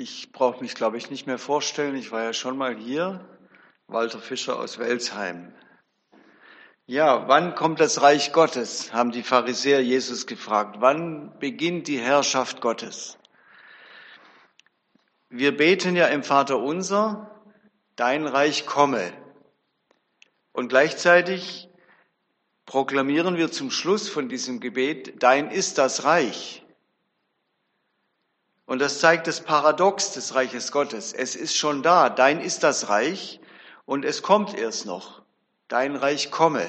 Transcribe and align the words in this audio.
Ich 0.00 0.30
brauche 0.30 0.60
mich, 0.60 0.76
glaube 0.76 0.96
ich, 0.96 1.10
nicht 1.10 1.26
mehr 1.26 1.38
vorstellen. 1.38 1.96
Ich 1.96 2.12
war 2.12 2.22
ja 2.22 2.32
schon 2.32 2.56
mal 2.56 2.76
hier. 2.76 3.18
Walter 3.88 4.20
Fischer 4.20 4.56
aus 4.56 4.78
Welsheim. 4.78 5.52
Ja, 6.86 7.26
wann 7.26 7.56
kommt 7.56 7.80
das 7.80 8.00
Reich 8.00 8.32
Gottes? 8.32 8.92
haben 8.92 9.10
die 9.10 9.24
Pharisäer 9.24 9.82
Jesus 9.82 10.28
gefragt. 10.28 10.76
Wann 10.78 11.36
beginnt 11.40 11.88
die 11.88 11.98
Herrschaft 11.98 12.60
Gottes? 12.60 13.18
Wir 15.30 15.56
beten 15.56 15.96
ja 15.96 16.06
im 16.06 16.22
Vater 16.22 16.60
unser, 16.60 17.42
dein 17.96 18.28
Reich 18.28 18.66
komme. 18.66 19.12
Und 20.52 20.68
gleichzeitig 20.68 21.70
proklamieren 22.66 23.36
wir 23.36 23.50
zum 23.50 23.72
Schluss 23.72 24.08
von 24.08 24.28
diesem 24.28 24.60
Gebet, 24.60 25.24
dein 25.24 25.50
ist 25.50 25.76
das 25.76 26.04
Reich. 26.04 26.64
Und 28.68 28.80
das 28.80 29.00
zeigt 29.00 29.26
das 29.26 29.40
Paradox 29.40 30.12
des 30.12 30.34
Reiches 30.34 30.72
Gottes. 30.72 31.14
Es 31.14 31.34
ist 31.34 31.56
schon 31.56 31.82
da, 31.82 32.10
dein 32.10 32.38
ist 32.38 32.62
das 32.62 32.90
Reich 32.90 33.40
und 33.86 34.04
es 34.04 34.20
kommt 34.20 34.54
erst 34.54 34.84
noch, 34.84 35.22
dein 35.68 35.96
Reich 35.96 36.30
komme. 36.30 36.66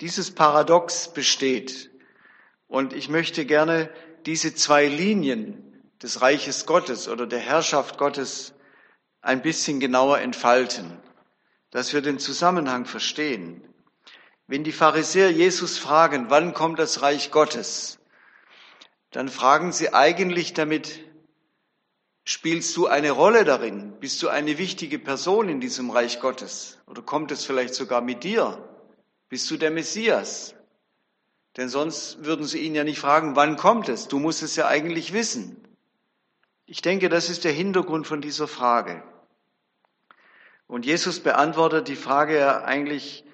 Dieses 0.00 0.34
Paradox 0.34 1.12
besteht 1.12 1.92
und 2.66 2.92
ich 2.92 3.08
möchte 3.08 3.46
gerne 3.46 3.88
diese 4.26 4.52
zwei 4.56 4.88
Linien 4.88 5.80
des 6.02 6.20
Reiches 6.20 6.66
Gottes 6.66 7.06
oder 7.06 7.28
der 7.28 7.38
Herrschaft 7.38 7.96
Gottes 7.96 8.52
ein 9.20 9.42
bisschen 9.42 9.78
genauer 9.78 10.18
entfalten, 10.18 10.98
dass 11.70 11.92
wir 11.92 12.02
den 12.02 12.18
Zusammenhang 12.18 12.84
verstehen. 12.84 13.62
Wenn 14.48 14.64
die 14.64 14.72
Pharisäer 14.72 15.30
Jesus 15.30 15.78
fragen, 15.78 16.30
wann 16.30 16.52
kommt 16.52 16.80
das 16.80 17.00
Reich 17.00 17.30
Gottes, 17.30 18.00
dann 19.14 19.28
fragen 19.28 19.70
sie 19.70 19.94
eigentlich 19.94 20.54
damit, 20.54 21.00
spielst 22.24 22.76
du 22.76 22.88
eine 22.88 23.12
Rolle 23.12 23.44
darin? 23.44 23.92
Bist 24.00 24.20
du 24.24 24.28
eine 24.28 24.58
wichtige 24.58 24.98
Person 24.98 25.48
in 25.48 25.60
diesem 25.60 25.90
Reich 25.90 26.18
Gottes? 26.18 26.80
Oder 26.88 27.00
kommt 27.00 27.30
es 27.30 27.44
vielleicht 27.44 27.76
sogar 27.76 28.00
mit 28.00 28.24
dir? 28.24 28.68
Bist 29.28 29.48
du 29.52 29.56
der 29.56 29.70
Messias? 29.70 30.56
Denn 31.56 31.68
sonst 31.68 32.24
würden 32.24 32.44
sie 32.44 32.58
ihn 32.58 32.74
ja 32.74 32.82
nicht 32.82 32.98
fragen, 32.98 33.36
wann 33.36 33.56
kommt 33.56 33.88
es? 33.88 34.08
Du 34.08 34.18
musst 34.18 34.42
es 34.42 34.56
ja 34.56 34.66
eigentlich 34.66 35.12
wissen. 35.12 35.62
Ich 36.66 36.82
denke, 36.82 37.08
das 37.08 37.30
ist 37.30 37.44
der 37.44 37.52
Hintergrund 37.52 38.08
von 38.08 38.20
dieser 38.20 38.48
Frage. 38.48 39.00
Und 40.66 40.86
Jesus 40.86 41.20
beantwortet 41.20 41.86
die 41.86 41.94
Frage 41.94 42.36
ja 42.36 42.64
eigentlich 42.64 43.24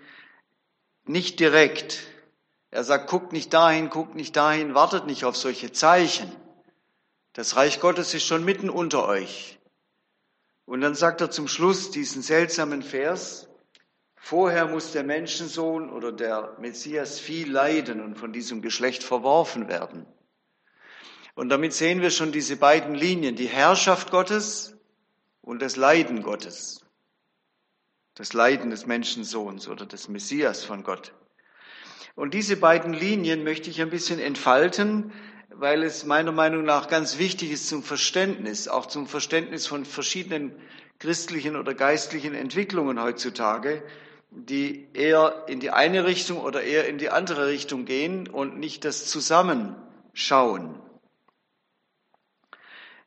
nicht 1.06 1.40
direkt, 1.40 2.02
er 2.70 2.84
sagt, 2.84 3.10
guckt 3.10 3.32
nicht 3.32 3.52
dahin, 3.52 3.90
guckt 3.90 4.14
nicht 4.14 4.36
dahin, 4.36 4.74
wartet 4.74 5.06
nicht 5.06 5.24
auf 5.24 5.36
solche 5.36 5.72
Zeichen. 5.72 6.30
Das 7.32 7.56
Reich 7.56 7.80
Gottes 7.80 8.14
ist 8.14 8.24
schon 8.24 8.44
mitten 8.44 8.70
unter 8.70 9.06
euch. 9.06 9.58
Und 10.66 10.80
dann 10.80 10.94
sagt 10.94 11.20
er 11.20 11.30
zum 11.30 11.48
Schluss 11.48 11.90
diesen 11.90 12.22
seltsamen 12.22 12.82
Vers, 12.82 13.48
vorher 14.14 14.66
muss 14.66 14.92
der 14.92 15.02
Menschensohn 15.02 15.90
oder 15.90 16.12
der 16.12 16.56
Messias 16.60 17.18
viel 17.18 17.50
leiden 17.50 18.00
und 18.00 18.16
von 18.16 18.32
diesem 18.32 18.62
Geschlecht 18.62 19.02
verworfen 19.02 19.68
werden. 19.68 20.06
Und 21.34 21.48
damit 21.48 21.72
sehen 21.72 22.02
wir 22.02 22.10
schon 22.10 22.30
diese 22.30 22.56
beiden 22.56 22.94
Linien, 22.94 23.34
die 23.34 23.48
Herrschaft 23.48 24.12
Gottes 24.12 24.76
und 25.42 25.60
das 25.60 25.74
Leiden 25.74 26.22
Gottes. 26.22 26.84
Das 28.14 28.32
Leiden 28.32 28.70
des 28.70 28.86
Menschensohns 28.86 29.66
oder 29.66 29.86
des 29.86 30.08
Messias 30.08 30.62
von 30.62 30.84
Gott. 30.84 31.14
Und 32.14 32.34
diese 32.34 32.56
beiden 32.56 32.92
Linien 32.92 33.44
möchte 33.44 33.70
ich 33.70 33.80
ein 33.80 33.90
bisschen 33.90 34.18
entfalten, 34.20 35.12
weil 35.50 35.82
es 35.82 36.04
meiner 36.06 36.32
Meinung 36.32 36.64
nach 36.64 36.88
ganz 36.88 37.18
wichtig 37.18 37.50
ist 37.50 37.68
zum 37.68 37.82
Verständnis, 37.82 38.68
auch 38.68 38.86
zum 38.86 39.06
Verständnis 39.06 39.66
von 39.66 39.84
verschiedenen 39.84 40.52
christlichen 40.98 41.56
oder 41.56 41.74
geistlichen 41.74 42.34
Entwicklungen 42.34 43.02
heutzutage, 43.02 43.82
die 44.30 44.88
eher 44.94 45.44
in 45.48 45.60
die 45.60 45.70
eine 45.70 46.04
Richtung 46.06 46.38
oder 46.38 46.62
eher 46.62 46.86
in 46.88 46.98
die 46.98 47.10
andere 47.10 47.48
Richtung 47.48 47.84
gehen 47.84 48.28
und 48.28 48.58
nicht 48.58 48.84
das 48.84 49.06
Zusammenschauen. 49.06 50.78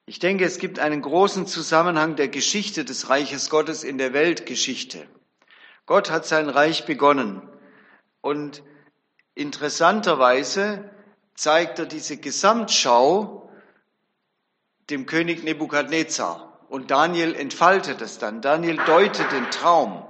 Ich 0.05 0.19
denke, 0.19 0.43
es 0.43 0.57
gibt 0.57 0.79
einen 0.79 1.01
großen 1.01 1.47
Zusammenhang 1.47 2.17
der 2.17 2.27
Geschichte 2.27 2.83
des 2.83 3.09
Reiches 3.09 3.49
Gottes 3.49 3.85
in 3.85 3.97
der 3.97 4.11
Weltgeschichte. 4.11 5.07
Gott 5.85 6.11
hat 6.11 6.25
sein 6.25 6.49
Reich 6.49 6.85
begonnen 6.85 7.41
und 8.21 8.63
Interessanterweise 9.35 10.89
zeigt 11.35 11.79
er 11.79 11.85
diese 11.85 12.17
Gesamtschau 12.17 13.49
dem 14.89 15.05
König 15.05 15.44
Nebukadnezar. 15.44 16.59
Und 16.69 16.91
Daniel 16.91 17.35
entfaltet 17.35 18.01
es 18.01 18.17
dann. 18.17 18.41
Daniel 18.41 18.77
deutet 18.85 19.31
den 19.31 19.49
Traum. 19.51 20.05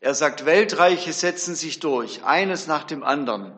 Er 0.00 0.14
sagt, 0.14 0.44
Weltreiche 0.44 1.12
setzen 1.12 1.54
sich 1.54 1.80
durch, 1.80 2.24
eines 2.24 2.66
nach 2.66 2.84
dem 2.84 3.02
anderen. 3.02 3.52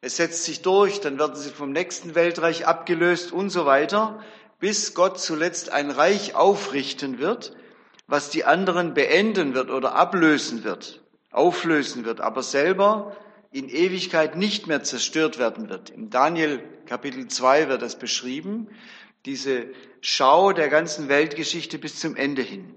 Es 0.00 0.16
setzt 0.16 0.44
sich 0.44 0.62
durch, 0.62 1.00
dann 1.00 1.18
werden 1.18 1.34
sie 1.34 1.50
vom 1.50 1.72
nächsten 1.72 2.14
Weltreich 2.14 2.66
abgelöst 2.66 3.32
und 3.32 3.50
so 3.50 3.66
weiter, 3.66 4.20
bis 4.60 4.94
Gott 4.94 5.18
zuletzt 5.18 5.70
ein 5.72 5.90
Reich 5.90 6.34
aufrichten 6.34 7.18
wird, 7.18 7.56
was 8.06 8.30
die 8.30 8.44
anderen 8.44 8.94
beenden 8.94 9.54
wird 9.54 9.70
oder 9.70 9.94
ablösen 9.94 10.64
wird, 10.64 11.02
auflösen 11.30 12.04
wird, 12.04 12.20
aber 12.20 12.42
selber 12.42 13.16
in 13.50 13.68
Ewigkeit 13.68 14.36
nicht 14.36 14.66
mehr 14.66 14.82
zerstört 14.82 15.38
werden 15.38 15.68
wird. 15.68 15.90
Im 15.90 16.10
Daniel 16.10 16.62
Kapitel 16.86 17.28
2 17.28 17.68
wird 17.68 17.82
das 17.82 17.98
beschrieben, 17.98 18.68
diese 19.24 19.66
Schau 20.00 20.52
der 20.52 20.68
ganzen 20.68 21.08
Weltgeschichte 21.08 21.78
bis 21.78 21.98
zum 21.98 22.14
Ende 22.14 22.42
hin. 22.42 22.74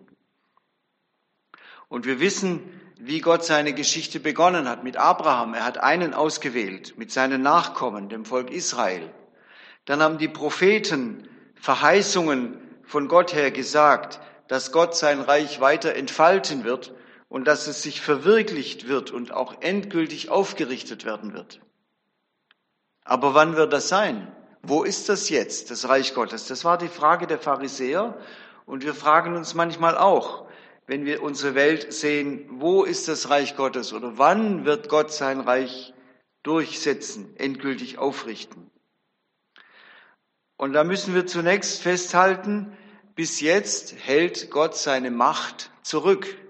Und 1.88 2.06
wir 2.06 2.20
wissen, 2.20 2.62
wie 3.00 3.20
Gott 3.20 3.44
seine 3.44 3.74
Geschichte 3.74 4.20
begonnen 4.20 4.70
hat 4.70 4.84
mit 4.84 4.96
Abraham. 4.96 5.54
Er 5.54 5.66
hat 5.66 5.78
einen 5.78 6.14
ausgewählt 6.14 6.98
mit 6.98 7.12
seinen 7.12 7.42
Nachkommen, 7.42 8.10
dem 8.10 8.26
Volk 8.26 8.52
Israel. 8.52 9.12
Dann 9.86 10.02
haben 10.02 10.20
die 10.20 10.28
Propheten 10.28 11.28
Verheißungen 11.56 12.60
von 12.84 13.08
Gott 13.08 13.34
her 13.34 13.52
gesagt, 13.52 14.20
dass 14.48 14.72
Gott 14.72 14.96
sein 14.96 15.20
Reich 15.20 15.60
weiter 15.62 15.96
entfalten 15.96 16.64
wird 16.64 16.94
und 17.31 17.46
dass 17.46 17.68
es 17.68 17.81
sich 17.81 18.02
verwirklicht 18.02 18.90
wird 18.90 19.09
und 19.09 19.31
auch 19.31 19.62
endgültig 19.62 20.28
aufgerichtet 20.28 21.06
werden 21.06 21.34
wird. 21.34 21.62
Aber 23.06 23.34
wann 23.34 23.56
wird 23.56 23.72
das 23.72 23.88
sein? 23.88 24.36
Wo 24.64 24.84
ist 24.84 25.08
das 25.08 25.30
jetzt, 25.30 25.72
das 25.72 25.88
Reich 25.88 26.14
Gottes? 26.14 26.47
Das 26.47 26.66
war 26.66 26.78
die 26.78 26.90
Frage 26.90 27.28
der 27.28 27.40
Pharisäer 27.40 28.18
und 28.66 28.84
wir 28.84 28.94
fragen 28.94 29.38
uns 29.38 29.53
manchmal 29.53 29.97
auch, 29.97 30.46
wenn 30.88 31.06
wir 31.06 31.24
unsere 31.24 31.56
Welt 31.56 31.94
sehen, 31.94 32.50
wo 32.59 32.84
ist 32.84 33.08
das 33.08 33.30
Reich 33.30 33.56
Gottes 33.56 33.94
oder 33.94 34.18
wann 34.18 34.66
wird 34.66 34.90
Gott 34.90 35.13
sein 35.13 35.40
Reich 35.40 35.94
durchsetzen, 36.44 37.34
endgültig 37.38 37.98
aufrichten? 37.98 38.69
Und 40.58 40.74
da 40.74 40.84
müssen 40.84 41.16
wir 41.16 41.28
zunächst 41.28 41.81
festhalten, 41.81 42.75
bis 43.16 43.40
jetzt 43.40 43.96
hält 43.98 44.52
Gott 44.52 44.75
seine 44.75 45.12
Macht 45.12 45.72
zurück. 45.81 46.41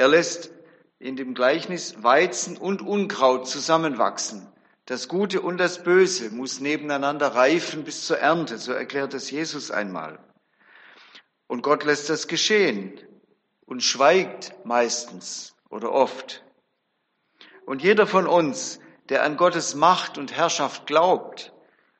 Er 0.00 0.08
lässt 0.08 0.50
in 0.98 1.16
dem 1.16 1.34
Gleichnis 1.34 2.02
Weizen 2.02 2.56
und 2.56 2.80
Unkraut 2.80 3.46
zusammenwachsen. 3.46 4.50
Das 4.86 5.08
Gute 5.08 5.42
und 5.42 5.58
das 5.58 5.82
Böse 5.82 6.30
muss 6.30 6.58
nebeneinander 6.58 7.34
reifen 7.34 7.84
bis 7.84 8.06
zur 8.06 8.16
Ernte, 8.16 8.56
so 8.56 8.72
erklärt 8.72 9.12
es 9.12 9.30
Jesus 9.30 9.70
einmal. 9.70 10.18
Und 11.48 11.60
Gott 11.60 11.84
lässt 11.84 12.08
das 12.08 12.28
geschehen 12.28 12.98
und 13.66 13.82
schweigt 13.82 14.54
meistens 14.64 15.54
oder 15.68 15.92
oft. 15.92 16.44
Und 17.66 17.82
jeder 17.82 18.06
von 18.06 18.26
uns, 18.26 18.80
der 19.10 19.22
an 19.22 19.36
Gottes 19.36 19.74
Macht 19.74 20.16
und 20.16 20.34
Herrschaft 20.34 20.86
glaubt 20.86 21.52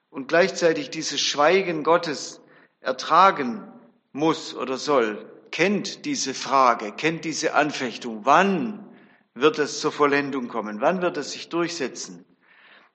und 0.09 0.27
gleichzeitig 0.27 0.89
dieses 0.89 1.21
Schweigen 1.21 1.85
Gottes 1.85 2.41
ertragen 2.81 3.71
muss 4.13 4.55
oder 4.55 4.79
soll, 4.79 5.31
kennt 5.51 6.05
diese 6.05 6.35
Frage, 6.35 6.93
kennt 6.93 7.25
diese 7.25 7.55
Anfechtung. 7.55 8.21
Wann 8.25 8.89
wird 9.35 9.59
es 9.59 9.81
zur 9.81 9.93
Vollendung 9.93 10.49
kommen? 10.49 10.81
Wann 10.81 11.03
wird 11.03 11.17
es 11.17 11.33
sich 11.33 11.49
durchsetzen? 11.49 12.25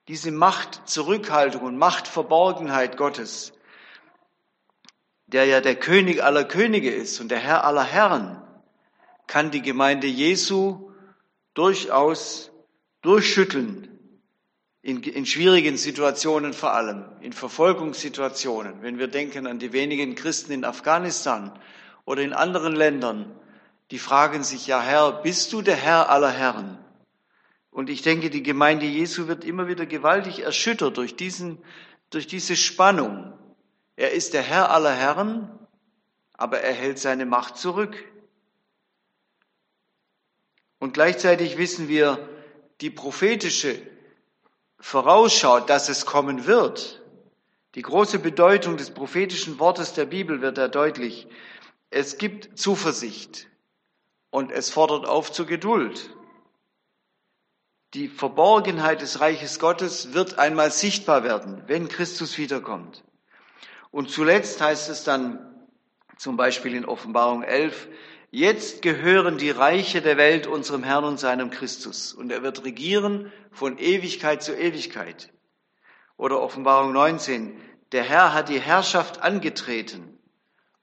Diese 0.07 0.31
Machtzurückhaltung 0.31 1.63
und 1.63 1.78
Machtverborgenheit 1.78 2.98
Gottes, 2.98 3.54
der 5.28 5.46
ja 5.46 5.62
der 5.62 5.75
König 5.75 6.24
aller 6.24 6.44
Könige 6.44 6.92
ist 6.92 7.19
und 7.19 7.30
der 7.30 7.40
Herr 7.40 7.63
aller 7.63 7.84
Herren, 7.84 8.42
kann 9.28 9.50
die 9.50 9.63
Gemeinde 9.63 10.07
Jesu 10.07 10.92
durchaus 11.56 12.52
durchschütteln. 13.02 13.92
In, 14.84 15.02
in 15.02 15.25
schwierigen 15.25 15.78
Situationen 15.78 16.54
vor 16.54 16.74
allem, 16.74 17.06
in 17.22 17.34
Verfolgungssituationen. 17.34 18.84
Wenn 18.84 19.00
wir 19.00 19.07
denken 19.07 19.48
an 19.48 19.57
die 19.57 19.74
wenigen 19.74 20.13
Christen 20.13 20.52
in 20.52 20.63
Afghanistan 20.63 21.57
oder 22.06 22.22
in 22.22 22.34
anderen 22.34 22.75
Ländern, 22.75 23.36
die 23.92 24.00
fragen 24.00 24.44
sich, 24.44 24.68
ja 24.68 24.81
Herr, 24.81 25.12
bist 25.12 25.52
du 25.54 25.62
der 25.62 25.75
Herr 25.75 26.10
aller 26.10 26.31
Herren? 26.31 26.78
Und 27.72 27.90
ich 27.90 28.02
denke, 28.02 28.30
die 28.30 28.44
Gemeinde 28.44 28.86
Jesu 28.86 29.28
wird 29.28 29.44
immer 29.44 29.68
wieder 29.68 29.86
gewaltig 29.86 30.40
erschüttert 30.40 30.98
durch 30.98 31.16
diesen, 31.16 31.57
durch 32.10 32.25
diese 32.25 32.56
Spannung. 32.56 33.34
Er 33.98 34.12
ist 34.12 34.34
der 34.34 34.42
Herr 34.44 34.72
aller 34.72 34.94
Herren, 34.94 35.50
aber 36.34 36.62
er 36.62 36.74
hält 36.74 37.00
seine 37.00 37.25
Macht 37.25 37.57
zurück. 37.57 37.96
Und 40.80 40.94
gleichzeitig 40.94 41.57
wissen 41.57 41.88
wir, 41.88 42.30
die 42.81 42.90
prophetische 42.90 43.81
Vorausschau, 44.80 45.62
dass 45.62 45.90
es 45.90 46.06
kommen 46.06 46.46
wird, 46.46 47.02
die 47.75 47.81
große 47.81 48.19
Bedeutung 48.19 48.78
des 48.78 48.92
prophetischen 48.92 49.60
Wortes 49.60 49.94
der 49.94 50.06
Bibel 50.06 50.42
wird 50.42 50.57
da 50.57 50.68
deutlich. 50.68 51.28
Es 51.89 52.17
gibt 52.17 52.57
Zuversicht 52.57 53.47
und 54.29 54.51
es 54.51 54.69
fordert 54.69 55.05
auf 55.05 55.31
zur 55.31 55.45
Geduld. 55.45 56.09
Die 57.93 58.09
Verborgenheit 58.09 59.01
des 59.01 59.21
Reiches 59.21 59.59
Gottes 59.59 60.13
wird 60.13 60.37
einmal 60.37 60.71
sichtbar 60.71 61.23
werden, 61.23 61.63
wenn 61.67 61.87
Christus 61.87 62.37
wiederkommt. 62.37 63.03
Und 63.91 64.09
zuletzt 64.09 64.59
heißt 64.59 64.89
es 64.89 65.05
dann 65.05 65.39
zum 66.17 66.35
Beispiel 66.35 66.75
in 66.75 66.83
Offenbarung 66.83 67.43
11, 67.43 67.87
jetzt 68.31 68.81
gehören 68.81 69.37
die 69.37 69.51
Reiche 69.51 70.01
der 70.01 70.17
Welt 70.17 70.47
unserem 70.47 70.83
Herrn 70.83 71.05
und 71.05 71.19
seinem 71.19 71.49
Christus 71.49 72.13
und 72.13 72.31
er 72.31 72.43
wird 72.43 72.65
regieren 72.65 73.31
von 73.51 73.77
Ewigkeit 73.77 74.43
zu 74.43 74.53
Ewigkeit. 74.53 75.31
Oder 76.17 76.41
Offenbarung 76.41 76.91
19, 76.91 77.57
der 77.93 78.03
Herr 78.03 78.33
hat 78.33 78.49
die 78.49 78.59
Herrschaft 78.59 79.21
angetreten. 79.21 80.14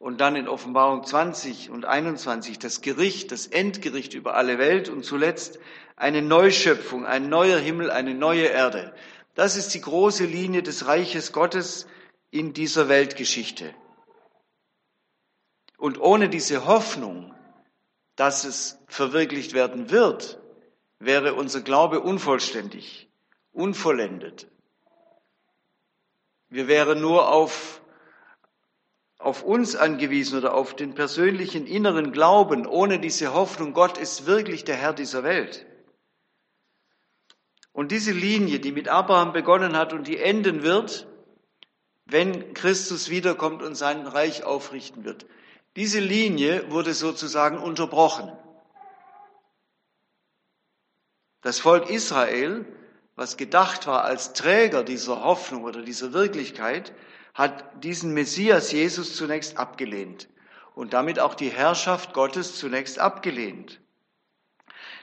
Und 0.02 0.20
dann 0.20 0.34
in 0.34 0.48
Offenbarung 0.48 1.04
20 1.04 1.70
und 1.70 1.84
21 1.84 2.58
das 2.58 2.80
Gericht, 2.80 3.30
das 3.30 3.46
Endgericht 3.46 4.14
über 4.14 4.34
alle 4.34 4.58
Welt 4.58 4.88
und 4.88 5.04
zuletzt 5.04 5.60
eine 5.94 6.22
Neuschöpfung, 6.22 7.06
ein 7.06 7.28
neuer 7.28 7.60
Himmel, 7.60 7.88
eine 7.88 8.12
neue 8.12 8.46
Erde. 8.46 8.92
Das 9.36 9.54
ist 9.56 9.74
die 9.74 9.80
große 9.80 10.24
Linie 10.24 10.64
des 10.64 10.88
Reiches 10.88 11.30
Gottes 11.32 11.86
in 12.32 12.52
dieser 12.52 12.88
Weltgeschichte. 12.88 13.72
Und 15.78 16.00
ohne 16.00 16.28
diese 16.28 16.66
Hoffnung, 16.66 17.32
dass 18.16 18.42
es 18.42 18.80
verwirklicht 18.88 19.52
werden 19.52 19.90
wird, 19.92 20.40
wäre 20.98 21.34
unser 21.34 21.60
Glaube 21.60 22.00
unvollständig, 22.00 23.08
unvollendet. 23.52 24.48
Wir 26.48 26.66
wären 26.66 27.00
nur 27.00 27.28
auf, 27.30 27.81
auf 29.24 29.42
uns 29.42 29.76
angewiesen 29.76 30.38
oder 30.38 30.54
auf 30.54 30.74
den 30.74 30.94
persönlichen 30.94 31.66
inneren 31.66 32.12
Glauben, 32.12 32.66
ohne 32.66 32.98
diese 32.98 33.32
Hoffnung, 33.32 33.72
Gott 33.72 33.98
ist 33.98 34.26
wirklich 34.26 34.64
der 34.64 34.76
Herr 34.76 34.92
dieser 34.92 35.22
Welt. 35.22 35.66
Und 37.72 37.90
diese 37.90 38.12
Linie, 38.12 38.60
die 38.60 38.72
mit 38.72 38.88
Abraham 38.88 39.32
begonnen 39.32 39.76
hat 39.76 39.92
und 39.92 40.06
die 40.06 40.18
enden 40.18 40.62
wird, 40.62 41.06
wenn 42.04 42.52
Christus 42.52 43.08
wiederkommt 43.08 43.62
und 43.62 43.74
sein 43.74 44.06
Reich 44.06 44.44
aufrichten 44.44 45.04
wird, 45.04 45.26
diese 45.76 46.00
Linie 46.00 46.70
wurde 46.70 46.92
sozusagen 46.92 47.58
unterbrochen. 47.58 48.30
Das 51.40 51.60
Volk 51.60 51.88
Israel 51.88 52.66
was 53.14 53.36
gedacht 53.36 53.86
war 53.86 54.04
als 54.04 54.32
Träger 54.32 54.82
dieser 54.82 55.22
Hoffnung 55.22 55.64
oder 55.64 55.82
dieser 55.82 56.12
Wirklichkeit, 56.12 56.92
hat 57.34 57.84
diesen 57.84 58.12
Messias 58.12 58.72
Jesus 58.72 59.16
zunächst 59.16 59.56
abgelehnt 59.56 60.28
und 60.74 60.92
damit 60.92 61.18
auch 61.18 61.34
die 61.34 61.48
Herrschaft 61.48 62.12
Gottes 62.12 62.56
zunächst 62.56 62.98
abgelehnt. 62.98 63.80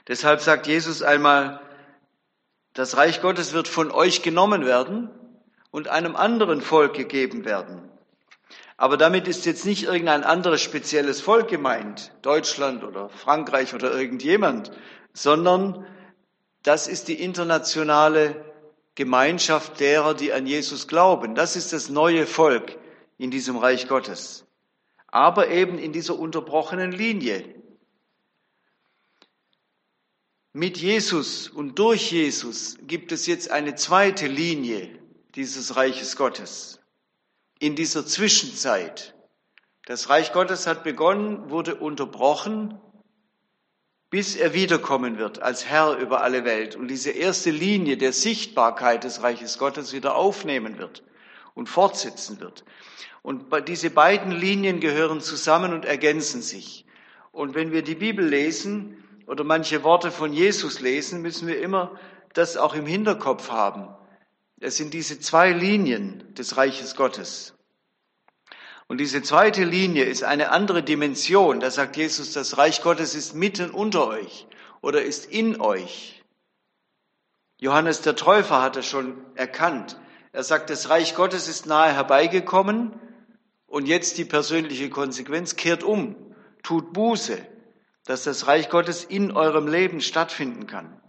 Deshalb 0.08 0.40
sagt 0.40 0.66
Jesus 0.66 1.02
einmal, 1.02 1.60
das 2.72 2.96
Reich 2.96 3.20
Gottes 3.20 3.52
wird 3.52 3.68
von 3.68 3.90
euch 3.90 4.22
genommen 4.22 4.64
werden 4.64 5.10
und 5.70 5.88
einem 5.88 6.16
anderen 6.16 6.60
Volk 6.60 6.94
gegeben 6.94 7.44
werden. 7.44 7.90
Aber 8.76 8.96
damit 8.96 9.28
ist 9.28 9.44
jetzt 9.44 9.66
nicht 9.66 9.84
irgendein 9.84 10.24
anderes 10.24 10.62
spezielles 10.62 11.20
Volk 11.20 11.48
gemeint, 11.48 12.12
Deutschland 12.22 12.82
oder 12.82 13.10
Frankreich 13.10 13.74
oder 13.74 13.92
irgendjemand, 13.92 14.70
sondern 15.12 15.86
das 16.62 16.86
ist 16.88 17.08
die 17.08 17.20
internationale 17.22 18.49
Gemeinschaft 18.94 19.80
derer, 19.80 20.14
die 20.14 20.32
an 20.32 20.46
Jesus 20.46 20.88
glauben. 20.88 21.34
Das 21.34 21.56
ist 21.56 21.72
das 21.72 21.88
neue 21.88 22.26
Volk 22.26 22.78
in 23.18 23.30
diesem 23.30 23.56
Reich 23.56 23.88
Gottes. 23.88 24.46
Aber 25.06 25.48
eben 25.48 25.78
in 25.78 25.92
dieser 25.92 26.18
unterbrochenen 26.18 26.92
Linie. 26.92 27.54
Mit 30.52 30.78
Jesus 30.78 31.48
und 31.48 31.78
durch 31.78 32.10
Jesus 32.10 32.76
gibt 32.82 33.12
es 33.12 33.26
jetzt 33.26 33.50
eine 33.50 33.76
zweite 33.76 34.26
Linie 34.26 34.98
dieses 35.36 35.76
Reiches 35.76 36.16
Gottes. 36.16 36.80
In 37.60 37.76
dieser 37.76 38.04
Zwischenzeit. 38.04 39.14
Das 39.86 40.08
Reich 40.08 40.32
Gottes 40.32 40.66
hat 40.66 40.82
begonnen, 40.82 41.50
wurde 41.50 41.76
unterbrochen 41.76 42.80
bis 44.10 44.34
er 44.34 44.52
wiederkommen 44.54 45.18
wird 45.18 45.40
als 45.40 45.66
Herr 45.66 45.96
über 45.96 46.22
alle 46.22 46.44
Welt 46.44 46.74
und 46.74 46.88
diese 46.88 47.10
erste 47.10 47.50
Linie 47.50 47.96
der 47.96 48.12
Sichtbarkeit 48.12 49.04
des 49.04 49.22
Reiches 49.22 49.56
Gottes 49.56 49.92
wieder 49.92 50.16
aufnehmen 50.16 50.78
wird 50.78 51.04
und 51.54 51.68
fortsetzen 51.68 52.40
wird. 52.40 52.64
Und 53.22 53.46
diese 53.68 53.90
beiden 53.90 54.32
Linien 54.32 54.80
gehören 54.80 55.20
zusammen 55.20 55.72
und 55.72 55.84
ergänzen 55.84 56.42
sich. 56.42 56.86
Und 57.32 57.54
wenn 57.54 57.70
wir 57.70 57.82
die 57.82 57.94
Bibel 57.94 58.26
lesen 58.26 59.04
oder 59.26 59.44
manche 59.44 59.84
Worte 59.84 60.10
von 60.10 60.32
Jesus 60.32 60.80
lesen, 60.80 61.22
müssen 61.22 61.46
wir 61.46 61.60
immer 61.60 61.98
das 62.32 62.56
auch 62.56 62.74
im 62.74 62.86
Hinterkopf 62.86 63.50
haben. 63.50 63.88
Es 64.58 64.76
sind 64.76 64.92
diese 64.92 65.20
zwei 65.20 65.52
Linien 65.52 66.34
des 66.34 66.56
Reiches 66.56 66.96
Gottes. 66.96 67.54
Und 68.90 68.98
diese 68.98 69.22
zweite 69.22 69.62
Linie 69.62 70.02
ist 70.02 70.24
eine 70.24 70.50
andere 70.50 70.82
Dimension. 70.82 71.60
Da 71.60 71.70
sagt 71.70 71.96
Jesus, 71.96 72.32
das 72.32 72.58
Reich 72.58 72.82
Gottes 72.82 73.14
ist 73.14 73.36
mitten 73.36 73.70
unter 73.70 74.08
euch 74.08 74.48
oder 74.80 75.00
ist 75.00 75.26
in 75.26 75.60
euch. 75.60 76.24
Johannes 77.60 78.02
der 78.02 78.16
Täufer 78.16 78.60
hat 78.60 78.76
es 78.76 78.86
schon 78.86 79.16
erkannt. 79.36 79.96
Er 80.32 80.42
sagt, 80.42 80.70
das 80.70 80.88
Reich 80.90 81.14
Gottes 81.14 81.46
ist 81.46 81.66
nahe 81.66 81.92
herbeigekommen 81.92 82.98
und 83.68 83.86
jetzt 83.86 84.18
die 84.18 84.24
persönliche 84.24 84.90
Konsequenz, 84.90 85.54
kehrt 85.54 85.84
um, 85.84 86.16
tut 86.64 86.92
Buße, 86.92 87.38
dass 88.06 88.24
das 88.24 88.48
Reich 88.48 88.70
Gottes 88.70 89.04
in 89.04 89.30
eurem 89.30 89.68
Leben 89.68 90.00
stattfinden 90.00 90.66
kann. 90.66 91.00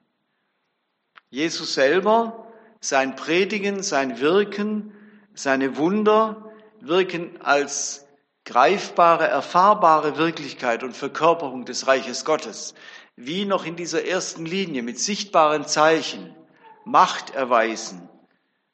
Jesus 1.32 1.74
selber, 1.74 2.46
sein 2.80 3.16
Predigen, 3.16 3.82
sein 3.82 4.20
Wirken, 4.20 4.94
seine 5.34 5.78
Wunder, 5.78 6.51
wirken 6.88 7.42
als 7.42 8.08
greifbare, 8.46 9.28
erfahrbare 9.28 10.18
Wirklichkeit 10.18 10.84
und 10.84 10.96
Verkörperung 10.96 11.66
des 11.66 11.88
Reiches 11.88 12.26
Gottes, 12.26 12.74
wie 13.16 13.46
noch 13.46 13.66
in 13.66 13.76
dieser 13.76 14.06
ersten 14.06 14.46
Linie 14.46 14.84
mit 14.84 15.00
sichtbaren 15.00 15.66
Zeichen, 15.66 16.36
Macht 16.84 17.36
erweisen, 17.36 18.10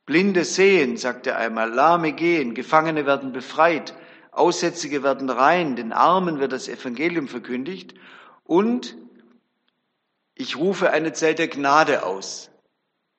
Blinde 0.06 0.46
sehen, 0.46 0.96
sagt 0.96 1.28
er 1.28 1.38
einmal, 1.38 1.70
Lahme 1.70 2.14
gehen, 2.14 2.56
Gefangene 2.56 3.06
werden 3.06 3.34
befreit, 3.34 3.94
Aussätzige 4.32 5.04
werden 5.04 5.30
rein, 5.30 5.76
den 5.76 5.92
Armen 5.92 6.40
wird 6.40 6.54
das 6.54 6.70
Evangelium 6.70 7.28
verkündigt 7.28 7.96
und 8.46 8.96
ich 10.36 10.56
rufe 10.56 10.92
eine 10.92 11.12
Zeit 11.12 11.40
der 11.40 11.50
Gnade 11.50 12.04
aus, 12.06 12.52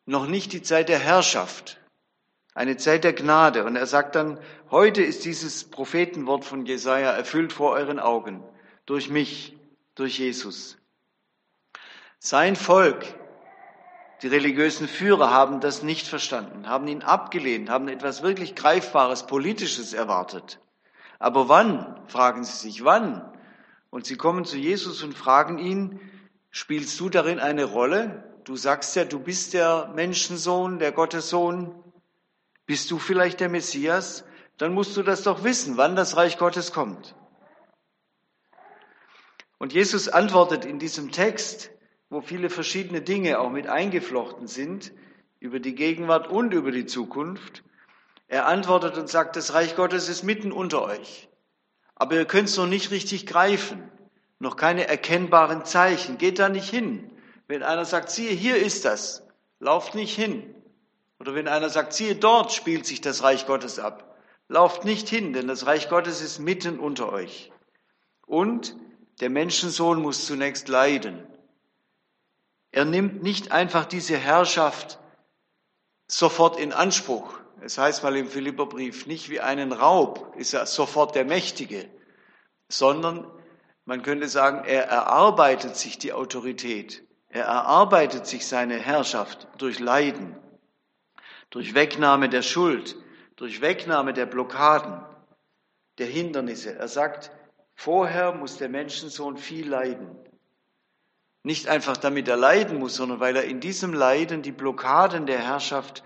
noch 0.06 0.26
nicht 0.26 0.52
die 0.54 0.62
Zeit 0.62 0.88
der 0.88 0.98
Herrschaft, 0.98 1.78
eine 2.58 2.76
Zeit 2.76 3.04
der 3.04 3.12
Gnade. 3.12 3.64
Und 3.64 3.76
er 3.76 3.86
sagt 3.86 4.16
dann, 4.16 4.36
heute 4.68 5.00
ist 5.00 5.24
dieses 5.24 5.70
Prophetenwort 5.70 6.44
von 6.44 6.66
Jesaja 6.66 7.12
erfüllt 7.12 7.52
vor 7.52 7.70
euren 7.70 8.00
Augen. 8.00 8.42
Durch 8.84 9.08
mich, 9.10 9.56
durch 9.94 10.18
Jesus. 10.18 10.76
Sein 12.18 12.56
Volk, 12.56 13.06
die 14.22 14.26
religiösen 14.26 14.88
Führer 14.88 15.30
haben 15.30 15.60
das 15.60 15.84
nicht 15.84 16.08
verstanden, 16.08 16.68
haben 16.68 16.88
ihn 16.88 17.02
abgelehnt, 17.02 17.70
haben 17.70 17.86
etwas 17.86 18.24
wirklich 18.24 18.56
Greifbares, 18.56 19.28
Politisches 19.28 19.92
erwartet. 19.92 20.58
Aber 21.20 21.48
wann, 21.48 22.00
fragen 22.08 22.42
sie 22.42 22.56
sich, 22.56 22.82
wann? 22.82 23.22
Und 23.90 24.04
sie 24.04 24.16
kommen 24.16 24.44
zu 24.44 24.56
Jesus 24.56 25.04
und 25.04 25.16
fragen 25.16 25.58
ihn, 25.58 26.00
spielst 26.50 26.98
du 26.98 27.08
darin 27.08 27.38
eine 27.38 27.66
Rolle? 27.66 28.24
Du 28.42 28.56
sagst 28.56 28.96
ja, 28.96 29.04
du 29.04 29.20
bist 29.20 29.54
der 29.54 29.92
Menschensohn, 29.94 30.80
der 30.80 30.90
Gottessohn. 30.90 31.72
Bist 32.68 32.90
du 32.90 32.98
vielleicht 32.98 33.40
der 33.40 33.48
Messias? 33.48 34.24
Dann 34.58 34.74
musst 34.74 34.94
du 34.98 35.02
das 35.02 35.22
doch 35.22 35.42
wissen, 35.42 35.78
wann 35.78 35.96
das 35.96 36.18
Reich 36.18 36.36
Gottes 36.36 36.70
kommt. 36.70 37.16
Und 39.56 39.72
Jesus 39.72 40.10
antwortet 40.10 40.66
in 40.66 40.78
diesem 40.78 41.10
Text, 41.10 41.70
wo 42.10 42.20
viele 42.20 42.50
verschiedene 42.50 43.00
Dinge 43.00 43.38
auch 43.40 43.48
mit 43.48 43.68
eingeflochten 43.68 44.48
sind, 44.48 44.92
über 45.40 45.60
die 45.60 45.74
Gegenwart 45.74 46.28
und 46.28 46.52
über 46.52 46.70
die 46.70 46.84
Zukunft. 46.84 47.64
Er 48.26 48.44
antwortet 48.44 48.98
und 48.98 49.08
sagt, 49.08 49.36
das 49.36 49.54
Reich 49.54 49.74
Gottes 49.74 50.10
ist 50.10 50.22
mitten 50.22 50.52
unter 50.52 50.82
euch. 50.82 51.30
Aber 51.94 52.16
ihr 52.16 52.26
könnt 52.26 52.50
es 52.50 52.58
noch 52.58 52.66
nicht 52.66 52.90
richtig 52.90 53.26
greifen. 53.26 53.90
Noch 54.40 54.56
keine 54.56 54.86
erkennbaren 54.86 55.64
Zeichen. 55.64 56.18
Geht 56.18 56.38
da 56.38 56.50
nicht 56.50 56.68
hin. 56.68 57.10
Wenn 57.46 57.62
einer 57.62 57.86
sagt, 57.86 58.10
siehe, 58.10 58.32
hier 58.32 58.58
ist 58.58 58.84
das, 58.84 59.26
lauft 59.58 59.94
nicht 59.94 60.14
hin. 60.14 60.54
Oder 61.18 61.34
wenn 61.34 61.48
einer 61.48 61.68
sagt, 61.68 61.92
siehe, 61.92 62.14
dort 62.14 62.52
spielt 62.52 62.86
sich 62.86 63.00
das 63.00 63.22
Reich 63.22 63.46
Gottes 63.46 63.78
ab, 63.78 64.08
Lauft 64.48 64.84
nicht 64.84 65.08
hin, 65.08 65.34
denn 65.34 65.46
das 65.46 65.66
Reich 65.66 65.90
Gottes 65.90 66.22
ist 66.22 66.38
mitten 66.38 66.78
unter 66.80 67.12
euch. 67.12 67.52
Und 68.26 68.74
der 69.20 69.28
Menschensohn 69.28 70.00
muss 70.00 70.26
zunächst 70.26 70.68
leiden. 70.68 71.26
Er 72.70 72.86
nimmt 72.86 73.22
nicht 73.22 73.52
einfach 73.52 73.84
diese 73.84 74.16
Herrschaft 74.16 74.98
sofort 76.06 76.58
in 76.58 76.72
Anspruch. 76.72 77.38
Es 77.60 77.76
heißt 77.76 78.02
mal 78.02 78.16
im 78.16 78.28
Philipperbrief, 78.28 79.06
nicht 79.06 79.28
wie 79.28 79.40
einen 79.40 79.72
Raub 79.72 80.34
ist 80.36 80.54
er 80.54 80.64
sofort 80.64 81.14
der 81.14 81.24
Mächtige, 81.26 81.90
sondern 82.68 83.30
man 83.84 84.02
könnte 84.02 84.28
sagen, 84.28 84.64
er 84.64 84.84
erarbeitet 84.84 85.76
sich 85.76 85.98
die 85.98 86.12
Autorität. 86.12 87.04
Er 87.28 87.44
erarbeitet 87.44 88.26
sich 88.26 88.46
seine 88.46 88.78
Herrschaft 88.78 89.48
durch 89.58 89.78
Leiden, 89.78 90.36
durch 91.50 91.74
Wegnahme 91.74 92.28
der 92.28 92.42
Schuld, 92.42 92.96
durch 93.36 93.60
Wegnahme 93.60 94.12
der 94.12 94.26
Blockaden, 94.26 95.00
der 95.98 96.06
Hindernisse. 96.06 96.74
Er 96.74 96.88
sagt, 96.88 97.30
vorher 97.74 98.32
muss 98.32 98.58
der 98.58 98.68
Menschensohn 98.68 99.36
viel 99.36 99.68
leiden. 99.68 100.16
Nicht 101.42 101.68
einfach 101.68 101.96
damit 101.96 102.28
er 102.28 102.36
leiden 102.36 102.78
muss, 102.78 102.96
sondern 102.96 103.20
weil 103.20 103.36
er 103.36 103.44
in 103.44 103.60
diesem 103.60 103.94
Leiden 103.94 104.42
die 104.42 104.52
Blockaden 104.52 105.26
der 105.26 105.38
Herrschaft 105.38 106.02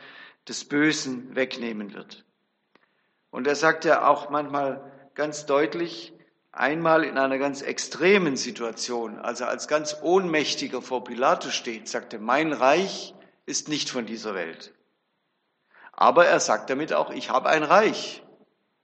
des 0.48 0.64
Bösen 0.64 1.34
wegnehmen 1.34 1.94
wird. 1.94 2.24
Und 3.30 3.46
er 3.46 3.56
sagt 3.56 3.84
ja 3.84 4.06
auch 4.06 4.30
manchmal 4.30 4.92
ganz 5.14 5.46
deutlich, 5.46 6.12
einmal 6.52 7.04
in 7.04 7.16
einer 7.16 7.38
ganz 7.38 7.62
extremen 7.62 8.36
Situation, 8.36 9.18
als 9.18 9.40
er 9.40 9.48
als 9.48 9.68
ganz 9.68 9.96
Ohnmächtiger 10.02 10.82
vor 10.82 11.02
Pilatus 11.02 11.54
steht, 11.54 11.88
sagte, 11.88 12.18
mein 12.18 12.52
Reich 12.52 13.14
ist 13.46 13.68
nicht 13.68 13.88
von 13.88 14.04
dieser 14.04 14.34
Welt. 14.34 14.74
Aber 16.02 16.26
er 16.26 16.40
sagt 16.40 16.68
damit 16.68 16.92
auch, 16.92 17.10
ich 17.10 17.30
habe 17.30 17.48
ein 17.48 17.62
Reich, 17.62 18.24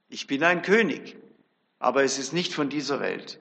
ich 0.09 0.29
bin 0.29 0.45
ein 0.45 0.63
König, 0.63 1.17
aber 1.81 2.05
es 2.05 2.17
ist 2.17 2.33
nicht 2.33 2.55
von 2.55 2.69
dieser 2.69 3.01
Welt. 3.01 3.41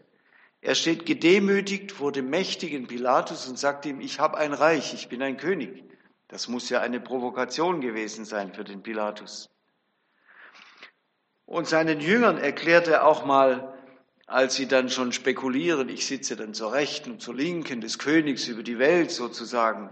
Er 0.61 0.73
steht 0.73 1.05
gedemütigt 1.05 1.91
vor 1.91 2.11
dem 2.11 2.31
mächtigen 2.31 2.87
Pilatus 2.87 3.47
und 3.47 3.59
sagt 3.59 3.85
ihm, 3.85 4.01
ich 4.01 4.19
habe 4.19 4.39
ein 4.39 4.53
Reich, 4.53 4.95
ich 4.95 5.09
bin 5.09 5.21
ein 5.21 5.37
König. 5.37 5.83
Das 6.27 6.47
muss 6.47 6.71
ja 6.71 6.81
eine 6.81 6.99
Provokation 6.99 7.79
gewesen 7.79 8.25
sein 8.25 8.51
für 8.51 8.63
den 8.63 8.81
Pilatus. 8.81 9.47
Und 11.45 11.67
seinen 11.67 11.99
Jüngern 11.99 12.39
erklärt 12.39 12.87
er 12.87 13.05
auch 13.05 13.25
mal, 13.25 13.77
als 14.25 14.55
sie 14.55 14.67
dann 14.67 14.89
schon 14.89 15.11
spekulieren, 15.11 15.87
ich 15.87 16.07
sitze 16.07 16.35
dann 16.35 16.55
zur 16.55 16.73
Rechten 16.73 17.11
und 17.11 17.21
zur 17.21 17.35
Linken 17.35 17.81
des 17.81 17.99
Königs 17.99 18.47
über 18.47 18.63
die 18.63 18.79
Welt 18.79 19.11
sozusagen, 19.11 19.91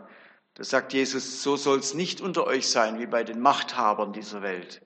da 0.55 0.63
sagt 0.63 0.93
Jesus, 0.93 1.43
so 1.43 1.57
soll 1.57 1.79
es 1.79 1.93
nicht 1.93 2.21
unter 2.21 2.47
euch 2.47 2.67
sein 2.67 2.97
wie 2.97 3.05
bei 3.05 3.23
den 3.23 3.41
Machthabern 3.41 4.13
dieser 4.13 4.41
Welt. 4.41 4.81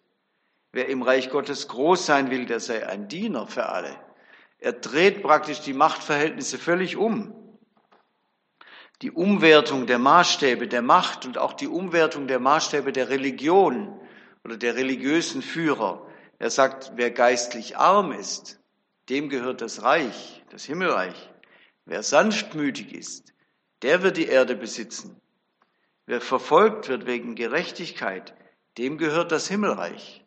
Wer 0.71 0.89
im 0.89 1.03
Reich 1.03 1.29
Gottes 1.29 1.67
groß 1.67 2.05
sein 2.05 2.31
will, 2.31 2.45
der 2.45 2.59
sei 2.59 2.87
ein 2.87 3.07
Diener 3.07 3.47
für 3.47 3.67
alle. 3.67 3.95
Er 4.57 4.73
dreht 4.73 5.21
praktisch 5.21 5.61
die 5.61 5.73
Machtverhältnisse 5.73 6.57
völlig 6.57 6.97
um. 6.97 7.35
Die 9.03 9.11
Umwertung 9.11 9.85
der 9.85 9.99
Maßstäbe 9.99 10.67
der 10.67 10.81
Macht 10.81 11.25
und 11.25 11.37
auch 11.37 11.53
die 11.53 11.67
Umwertung 11.67 12.27
der 12.27 12.39
Maßstäbe 12.39 12.91
der 12.91 13.09
Religion 13.09 13.99
oder 14.43 14.57
der 14.57 14.75
religiösen 14.75 15.41
Führer. 15.41 16.05
Er 16.39 16.49
sagt, 16.49 16.93
wer 16.95 17.11
geistlich 17.11 17.77
arm 17.77 18.11
ist, 18.11 18.59
dem 19.07 19.29
gehört 19.29 19.61
das 19.61 19.83
Reich, 19.83 20.43
das 20.49 20.65
Himmelreich. 20.65 21.29
Wer 21.85 22.01
sanftmütig 22.01 22.93
ist, 22.93 23.33
der 23.83 24.01
wird 24.01 24.17
die 24.17 24.27
Erde 24.27 24.55
besitzen. 24.55 25.19
Wer 26.09 26.21
verfolgt 26.21 26.89
wird 26.89 27.05
wegen 27.05 27.35
Gerechtigkeit, 27.35 28.33
dem 28.79 28.97
gehört 28.97 29.31
das 29.31 29.47
Himmelreich. 29.47 30.25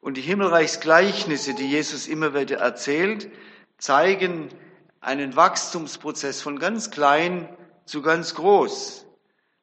Und 0.00 0.16
die 0.16 0.22
Himmelreichsgleichnisse, 0.22 1.52
die 1.52 1.68
Jesus 1.68 2.08
immer 2.08 2.32
wieder 2.32 2.56
erzählt, 2.56 3.30
zeigen 3.76 4.48
einen 5.02 5.36
Wachstumsprozess 5.36 6.40
von 6.40 6.58
ganz 6.58 6.90
klein 6.90 7.54
zu 7.84 8.00
ganz 8.00 8.34
groß. 8.34 9.04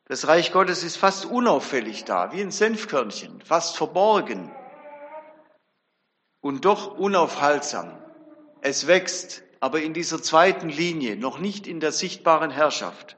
Das 0.05 0.27
Reich 0.27 0.51
Gottes 0.51 0.83
ist 0.83 0.97
fast 0.97 1.25
unauffällig 1.25 2.05
da, 2.05 2.31
wie 2.31 2.41
ein 2.41 2.51
Senfkörnchen, 2.51 3.41
fast 3.41 3.77
verborgen 3.77 4.51
und 6.39 6.65
doch 6.65 6.99
unaufhaltsam. 6.99 7.97
Es 8.61 8.85
wächst, 8.85 9.41
aber 9.59 9.81
in 9.81 9.95
dieser 9.95 10.21
zweiten 10.21 10.69
Linie, 10.69 11.15
noch 11.15 11.39
nicht 11.39 11.65
in 11.65 11.79
der 11.79 11.91
sichtbaren 11.91 12.51
Herrschaft. 12.51 13.17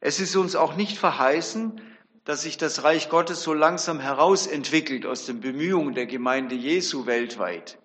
Es 0.00 0.20
ist 0.20 0.36
uns 0.36 0.56
auch 0.56 0.76
nicht 0.76 0.98
verheißen, 0.98 1.80
dass 2.24 2.42
sich 2.42 2.58
das 2.58 2.82
Reich 2.82 3.08
Gottes 3.08 3.42
so 3.42 3.54
langsam 3.54 4.00
herausentwickelt 4.00 5.06
aus 5.06 5.26
den 5.26 5.40
Bemühungen 5.40 5.94
der 5.94 6.06
Gemeinde 6.06 6.54
Jesu 6.54 7.06
weltweit. 7.06 7.78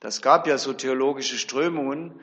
Das 0.00 0.22
gab 0.22 0.46
ja 0.46 0.56
so 0.56 0.72
theologische 0.72 1.36
Strömungen, 1.36 2.20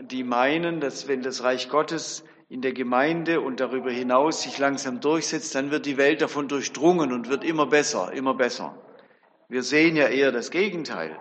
die 0.00 0.24
meinen, 0.24 0.80
dass 0.80 1.06
wenn 1.06 1.22
das 1.22 1.42
Reich 1.42 1.68
Gottes 1.68 2.24
in 2.48 2.62
der 2.62 2.72
Gemeinde 2.72 3.40
und 3.40 3.60
darüber 3.60 3.90
hinaus 3.90 4.42
sich 4.42 4.58
langsam 4.58 5.00
durchsetzt, 5.00 5.54
dann 5.54 5.70
wird 5.70 5.86
die 5.86 5.96
Welt 5.96 6.22
davon 6.22 6.48
durchdrungen 6.48 7.12
und 7.12 7.28
wird 7.28 7.44
immer 7.44 7.66
besser, 7.66 8.12
immer 8.12 8.34
besser. 8.34 8.80
Wir 9.48 9.62
sehen 9.62 9.96
ja 9.96 10.08
eher 10.08 10.32
das 10.32 10.50
Gegenteil. 10.50 11.18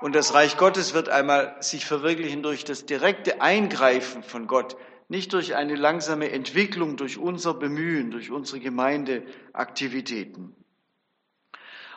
Und 0.00 0.14
das 0.14 0.34
Reich 0.34 0.56
Gottes 0.56 0.94
wird 0.94 1.08
einmal 1.08 1.56
sich 1.60 1.86
verwirklichen 1.86 2.42
durch 2.42 2.64
das 2.64 2.86
direkte 2.86 3.40
Eingreifen 3.40 4.22
von 4.22 4.46
Gott, 4.46 4.76
nicht 5.08 5.32
durch 5.32 5.54
eine 5.54 5.74
langsame 5.74 6.30
Entwicklung, 6.30 6.96
durch 6.96 7.18
unser 7.18 7.54
Bemühen, 7.54 8.10
durch 8.10 8.30
unsere 8.30 8.60
Gemeindeaktivitäten. 8.60 10.54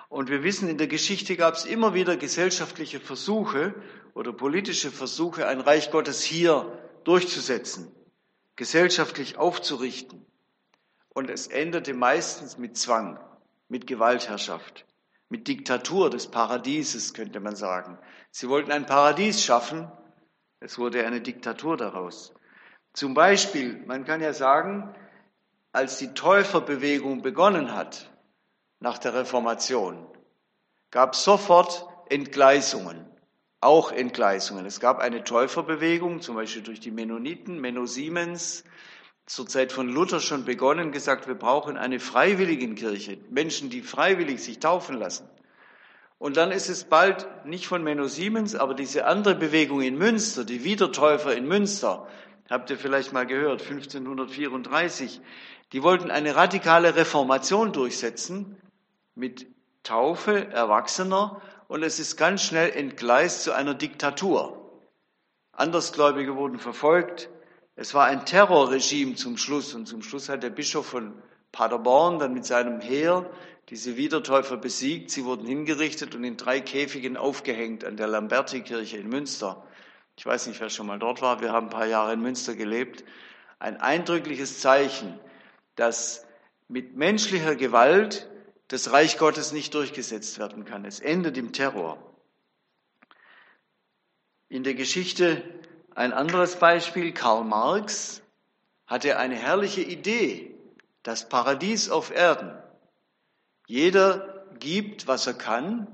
Und 0.10 0.30
wir 0.30 0.44
wissen, 0.44 0.70
in 0.70 0.78
der 0.78 0.88
Geschichte 0.88 1.36
gab 1.36 1.56
es 1.56 1.66
immer 1.66 1.94
wieder 1.94 2.16
gesellschaftliche 2.18 3.00
Versuche 3.00 3.76
oder 4.14 4.32
politische 4.32 4.92
Versuche, 4.92 5.48
ein 5.48 5.60
Reich 5.60 5.92
Gottes 5.92 6.24
hier 6.24 6.80
durchzusetzen, 7.04 7.92
gesellschaftlich 8.56 9.38
aufzurichten. 9.38 10.26
Und 11.10 11.30
es 11.30 11.48
endete 11.48 11.94
meistens 11.94 12.58
mit 12.58 12.78
Zwang, 12.78 13.20
mit 13.68 13.88
Gewaltherrschaft 13.88 14.88
mit 15.30 15.48
Diktatur 15.48 16.10
des 16.10 16.28
Paradieses, 16.28 17.14
könnte 17.14 17.40
man 17.40 17.56
sagen. 17.56 17.98
Sie 18.32 18.50
wollten 18.50 18.72
ein 18.72 18.86
Paradies 18.86 19.44
schaffen, 19.44 19.92
es 20.60 20.78
wurde 20.78 21.06
eine 21.06 21.22
Diktatur 21.22 21.78
daraus. 21.78 22.34
Zum 22.98 23.14
Beispiel, 23.14 23.84
man 23.86 24.06
kann 24.06 24.22
ja 24.22 24.34
sagen, 24.34 24.92
als 25.72 26.00
die 26.00 26.16
Täuferbewegung 26.16 27.22
begonnen 27.22 27.76
hat, 27.76 28.10
nach 28.80 28.98
der 28.98 29.14
Reformation, 29.14 30.04
gab 30.90 31.14
es 31.14 31.24
sofort 31.24 31.86
Entgleisungen, 32.10 33.06
auch 33.62 33.92
Entgleisungen. 33.92 34.66
Es 34.66 34.80
gab 34.80 34.98
eine 34.98 35.24
Täuferbewegung, 35.24 36.22
zum 36.22 36.38
Beispiel 36.38 36.64
durch 36.64 36.80
die 36.80 36.90
Mennoniten, 36.90 37.62
Menno 37.62 37.86
Siemens, 37.86 38.64
zur 39.28 39.46
Zeit 39.46 39.72
von 39.72 39.90
Luther 39.90 40.20
schon 40.20 40.46
begonnen, 40.46 40.92
gesagt, 40.92 41.28
wir 41.28 41.36
brauchen 41.36 41.78
eine 41.78 42.00
Freiwilligenkirche, 42.00 43.20
Menschen, 43.30 43.70
die 43.70 43.84
freiwillig 43.84 44.44
sich 44.44 44.58
taufen 44.58 44.98
lassen. 44.98 45.30
Und 46.18 46.36
dann 46.36 46.52
ist 46.52 46.68
es 46.68 46.86
bald 46.86 47.28
nicht 47.46 47.68
von 47.68 47.84
Menno 47.84 48.08
Siemens, 48.08 48.56
aber 48.56 48.74
diese 48.74 49.06
andere 49.06 49.36
Bewegung 49.36 49.82
in 49.84 50.00
Münster, 50.00 50.46
die 50.46 50.64
Wiedertäufer 50.64 51.36
in 51.36 51.48
Münster, 51.48 52.08
habt 52.50 52.70
ihr 52.70 52.78
vielleicht 52.78 53.14
mal 53.14 53.26
gehört, 53.26 53.62
1534, 53.62 55.22
die 55.74 55.84
wollten 55.84 56.12
eine 56.12 56.36
radikale 56.36 56.96
Reformation 56.96 57.74
durchsetzen 57.74 58.58
mit 59.16 59.48
Taufe 59.84 60.48
Erwachsener 60.48 61.42
und 61.68 61.84
es 61.84 62.00
ist 62.00 62.18
ganz 62.18 62.44
schnell 62.44 62.72
entgleist 62.72 63.44
zu 63.44 63.54
einer 63.54 63.74
Diktatur. 63.74 64.82
Andersgläubige 65.52 66.36
wurden 66.36 66.60
verfolgt, 66.60 67.30
es 67.76 67.94
war 67.94 68.06
ein 68.06 68.26
Terrorregime 68.26 69.16
zum 69.16 69.38
Schluss 69.38 69.74
und 69.76 69.86
zum 69.86 70.02
Schluss 70.02 70.30
hat 70.30 70.44
der 70.44 70.50
Bischof 70.50 70.88
von 70.88 71.14
Paderborn 71.52 72.20
dann 72.20 72.34
mit 72.34 72.46
seinem 72.46 72.82
Heer 72.82 73.30
diese 73.70 73.98
Wiedertäufer 73.98 74.58
besiegt. 74.58 75.12
Sie 75.12 75.26
wurden 75.26 75.46
hingerichtet 75.46 76.16
und 76.16 76.24
in 76.24 76.38
drei 76.38 76.60
Käfigen 76.60 77.18
aufgehängt 77.18 77.84
an 77.84 77.98
der 77.98 78.08
Lamberti-Kirche 78.08 78.98
in 78.98 79.10
Münster. 79.10 79.64
Ich 80.18 80.26
weiß 80.26 80.48
nicht, 80.48 80.60
wer 80.60 80.72
schon 80.72 80.88
mal 80.88 80.98
dort 80.98 81.22
war. 81.22 81.42
Wir 81.42 81.52
haben 81.52 81.68
ein 81.68 81.72
paar 81.72 81.86
Jahre 81.86 82.14
in 82.14 82.22
Münster 82.22 82.56
gelebt. 82.56 83.04
Ein 83.60 83.78
eindrückliches 83.78 84.60
Zeichen, 84.60 85.20
dass 85.76 86.26
mit 86.68 86.96
menschlicher 86.96 87.56
Gewalt 87.56 88.28
das 88.68 88.92
Reich 88.92 89.20
Gottes 89.20 89.52
nicht 89.52 89.76
durchgesetzt 89.76 90.40
werden 90.40 90.66
kann. 90.66 90.86
Es 90.86 91.00
endet 91.00 91.38
im 91.38 91.54
Terror. 91.54 91.98
In 94.50 94.64
der 94.64 94.74
Geschichte 94.74 95.44
ein 95.94 96.14
anderes 96.14 96.56
Beispiel, 96.56 97.14
Karl 97.14 97.44
Marx 97.44 98.24
hatte 98.88 99.18
eine 99.18 99.36
herrliche 99.36 99.82
Idee, 99.82 100.56
das 101.04 101.30
Paradies 101.30 101.90
auf 101.90 102.12
Erden. 102.12 102.58
Jeder 103.68 104.46
gibt, 104.60 105.08
was 105.08 105.28
er 105.28 105.36
kann, 105.36 105.88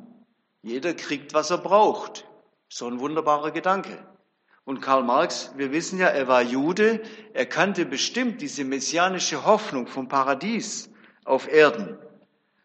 jeder 0.61 0.93
kriegt, 0.93 1.33
was 1.33 1.51
er 1.51 1.57
braucht. 1.57 2.25
So 2.69 2.87
ein 2.87 2.99
wunderbarer 2.99 3.51
Gedanke. 3.51 4.12
Und 4.65 4.81
Karl 4.81 5.03
Marx, 5.03 5.51
wir 5.57 5.71
wissen 5.71 5.99
ja, 5.99 6.07
er 6.07 6.27
war 6.27 6.41
Jude, 6.41 7.01
er 7.33 7.45
kannte 7.45 7.85
bestimmt 7.85 8.41
diese 8.41 8.63
messianische 8.63 9.45
Hoffnung 9.45 9.87
vom 9.87 10.07
Paradies 10.07 10.89
auf 11.25 11.51
Erden. 11.51 11.97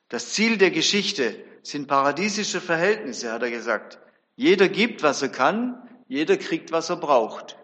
Das 0.08 0.32
Ziel 0.32 0.58
der 0.58 0.70
Geschichte 0.70 1.44
sind 1.62 1.88
paradiesische 1.88 2.60
Verhältnisse, 2.60 3.32
hat 3.32 3.42
er 3.42 3.50
gesagt. 3.50 3.98
Jeder 4.36 4.68
gibt, 4.68 5.02
was 5.02 5.22
er 5.22 5.28
kann, 5.28 5.82
jeder 6.06 6.36
kriegt, 6.36 6.70
was 6.70 6.88
er 6.88 6.96
braucht. 6.96 7.58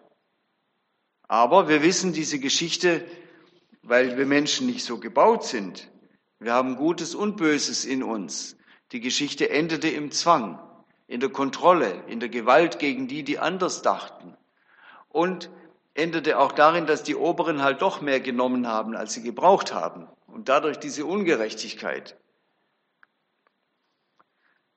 Aber 1.28 1.68
wir 1.68 1.82
wissen 1.82 2.12
diese 2.12 2.38
Geschichte, 2.38 3.06
weil 3.82 4.18
wir 4.18 4.26
Menschen 4.26 4.66
nicht 4.66 4.84
so 4.84 4.98
gebaut 4.98 5.44
sind. 5.44 5.90
Wir 6.40 6.52
haben 6.52 6.76
Gutes 6.76 7.14
und 7.14 7.36
Böses 7.36 7.84
in 7.84 8.02
uns. 8.02 8.56
Die 8.92 9.00
Geschichte 9.00 9.48
endete 9.48 9.88
im 9.88 10.10
Zwang, 10.10 10.58
in 11.06 11.20
der 11.20 11.30
Kontrolle, 11.30 12.02
in 12.06 12.20
der 12.20 12.28
Gewalt 12.28 12.78
gegen 12.78 13.08
die, 13.08 13.22
die 13.22 13.38
anders 13.38 13.82
dachten. 13.82 14.36
Und 15.08 15.50
endete 15.94 16.38
auch 16.38 16.52
darin, 16.52 16.86
dass 16.86 17.02
die 17.02 17.16
Oberen 17.16 17.62
halt 17.62 17.82
doch 17.82 18.00
mehr 18.00 18.20
genommen 18.20 18.66
haben, 18.66 18.96
als 18.96 19.14
sie 19.14 19.22
gebraucht 19.22 19.72
haben. 19.72 20.08
Und 20.26 20.48
dadurch 20.48 20.78
diese 20.78 21.06
Ungerechtigkeit. 21.06 22.16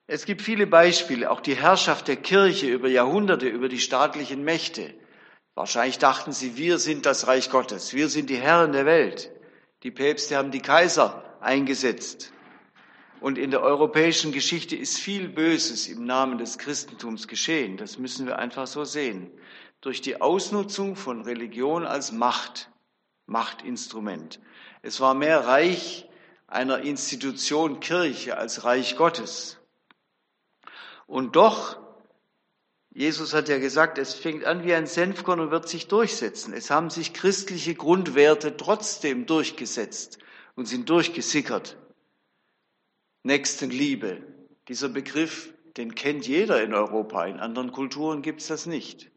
Es 0.06 0.26
gibt 0.26 0.42
viele 0.42 0.68
Beispiele, 0.68 1.30
auch 1.30 1.42
die 1.42 1.56
Herrschaft 1.56 2.08
der 2.08 2.16
Kirche 2.16 2.68
über 2.68 2.88
Jahrhunderte, 2.88 3.48
über 3.48 3.68
die 3.68 3.80
staatlichen 3.80 4.44
Mächte. 4.44 4.94
Wahrscheinlich 5.54 5.98
dachten 5.98 6.32
sie, 6.32 6.56
wir 6.56 6.78
sind 6.78 7.06
das 7.06 7.28
Reich 7.28 7.50
Gottes, 7.50 7.94
wir 7.94 8.08
sind 8.08 8.30
die 8.30 8.38
Herren 8.38 8.72
der 8.72 8.86
Welt. 8.86 9.32
Die 9.84 9.92
Päpste 9.92 10.38
haben 10.38 10.52
die 10.52 10.62
Kaiser 10.62 11.24
eingesetzt. 11.42 12.32
Und 13.20 13.38
in 13.38 13.52
der 13.52 13.62
europäischen 13.62 14.32
Geschichte 14.32 14.76
ist 14.76 15.00
viel 15.00 15.28
Böses 15.28 15.88
im 15.88 16.06
Namen 16.06 16.38
des 16.38 16.58
Christentums 16.58 17.28
geschehen. 17.28 17.78
Das 17.78 17.98
müssen 17.98 18.28
wir 18.28 18.38
einfach 18.38 18.68
so 18.68 18.84
sehen. 18.84 19.32
Durch 19.82 20.02
die 20.02 20.22
Ausnutzung 20.22 20.96
von 20.96 21.22
Religion 21.22 21.86
als 21.86 22.12
Macht, 22.12 22.70
Machtinstrument. 23.26 24.40
Es 24.82 25.00
war 25.00 25.14
mehr 25.14 25.48
Reich 25.48 26.08
einer 26.48 26.80
Institution 26.80 27.80
Kirche 27.80 28.38
als 28.38 28.64
Reich 28.64 28.96
Gottes. 28.96 29.58
Und 31.08 31.36
doch, 31.36 31.80
Jesus 32.94 33.34
hat 33.34 33.50
ja 33.50 33.58
gesagt, 33.58 33.98
es 33.98 34.14
fängt 34.14 34.46
an 34.46 34.64
wie 34.64 34.74
ein 34.74 34.88
Senfkorn 34.88 35.40
und 35.40 35.52
wird 35.52 35.68
sich 35.68 35.88
durchsetzen. 35.88 36.54
Es 36.54 36.70
haben 36.70 36.90
sich 36.90 37.14
christliche 37.14 37.76
Grundwerte 37.76 38.58
trotzdem 38.58 39.26
durchgesetzt 39.26 40.20
und 40.56 40.68
sind 40.68 40.90
durchgesickert. 40.90 41.78
Nächstenliebe. 43.28 44.24
Dieser 44.68 44.90
Begriff, 44.90 45.54
den 45.78 45.94
kennt 45.94 46.28
jeder 46.28 46.64
in 46.64 46.74
Europa. 46.74 47.26
In 47.26 47.40
anderen 47.40 47.72
Kulturen 47.72 48.22
gibt 48.24 48.42
es 48.42 48.48
das 48.48 48.66
nicht. 48.66 49.12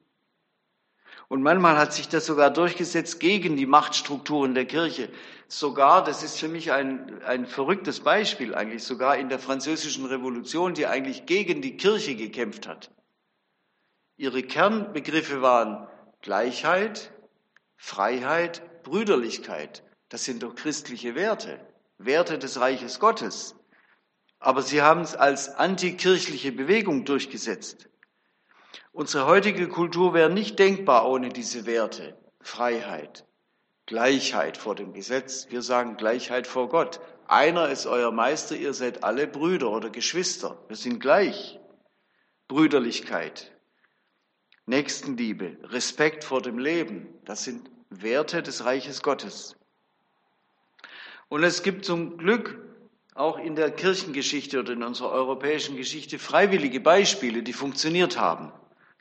Und 1.29 1.43
manchmal 1.43 1.79
hat 1.79 1.95
sich 1.95 2.09
das 2.09 2.27
sogar 2.27 2.51
durchgesetzt 2.51 3.21
gegen 3.21 3.57
die 3.57 3.67
Machtstrukturen 3.67 4.53
der 4.53 4.65
Kirche. 4.65 5.09
Sogar, 5.47 6.03
das 6.03 6.25
ist 6.25 6.41
für 6.41 6.49
mich 6.49 6.73
ein, 6.73 7.23
ein 7.23 7.47
verrücktes 7.47 8.01
Beispiel 8.01 8.53
eigentlich, 8.53 8.83
sogar 8.83 9.17
in 9.17 9.29
der 9.29 9.39
französischen 9.39 10.07
Revolution, 10.07 10.75
die 10.75 10.87
eigentlich 10.87 11.27
gegen 11.27 11.63
die 11.63 11.77
Kirche 11.77 12.17
gekämpft 12.17 12.67
hat. 12.67 12.91
Ihre 14.17 14.43
Kernbegriffe 14.43 15.41
waren 15.41 15.87
Gleichheit, 16.21 17.13
Freiheit, 17.77 18.83
Brüderlichkeit. 18.83 19.85
Das 20.09 20.25
sind 20.25 20.43
doch 20.43 20.57
christliche 20.57 21.15
Werte, 21.15 21.61
Werte 21.99 22.39
des 22.39 22.59
Reiches 22.59 22.99
Gottes. 22.99 23.55
Aber 24.41 24.63
sie 24.63 24.83
haben 24.83 25.03
es 25.03 25.15
als 25.15 25.55
antikirchliche 25.55 26.51
Bewegung 26.51 27.05
durchgesetzt. 27.05 27.89
Unsere 28.93 29.27
heutige 29.27 29.69
Kultur 29.69 30.15
wäre 30.15 30.31
nicht 30.31 30.59
denkbar 30.59 31.09
ohne 31.09 31.29
diese 31.29 31.67
Werte. 31.67 32.19
Freiheit, 32.41 33.27
Gleichheit 33.87 34.57
vor 34.57 34.75
dem 34.75 34.95
Gesetz. 34.95 35.47
Wir 35.51 35.63
sagen 35.63 35.97
Gleichheit 35.97 36.47
vor 36.47 36.69
Gott. 36.71 37.01
Einer 37.29 37.69
ist 37.69 37.87
euer 37.87 38.11
Meister, 38.11 38.57
ihr 38.57 38.75
seid 38.75 39.05
alle 39.05 39.29
Brüder 39.29 39.71
oder 39.71 39.91
Geschwister. 39.91 40.59
Wir 40.69 40.77
sind 40.77 40.99
gleich. 40.99 41.61
Brüderlichkeit, 42.49 43.53
Nächstenliebe, 44.67 45.59
Respekt 45.65 46.25
vor 46.25 46.43
dem 46.43 46.59
Leben. 46.59 47.07
Das 47.25 47.45
sind 47.45 47.71
Werte 47.91 48.43
des 48.43 48.65
Reiches 48.65 49.03
Gottes. 49.03 49.55
Und 51.29 51.45
es 51.45 51.63
gibt 51.63 51.85
zum 51.85 52.19
Glück 52.19 52.70
auch 53.21 53.39
in 53.39 53.55
der 53.55 53.71
Kirchengeschichte 53.71 54.59
oder 54.59 54.73
in 54.73 54.83
unserer 54.83 55.11
europäischen 55.11 55.77
Geschichte 55.77 56.19
freiwillige 56.19 56.81
Beispiele, 56.81 57.43
die 57.43 57.53
funktioniert 57.53 58.19
haben. 58.19 58.51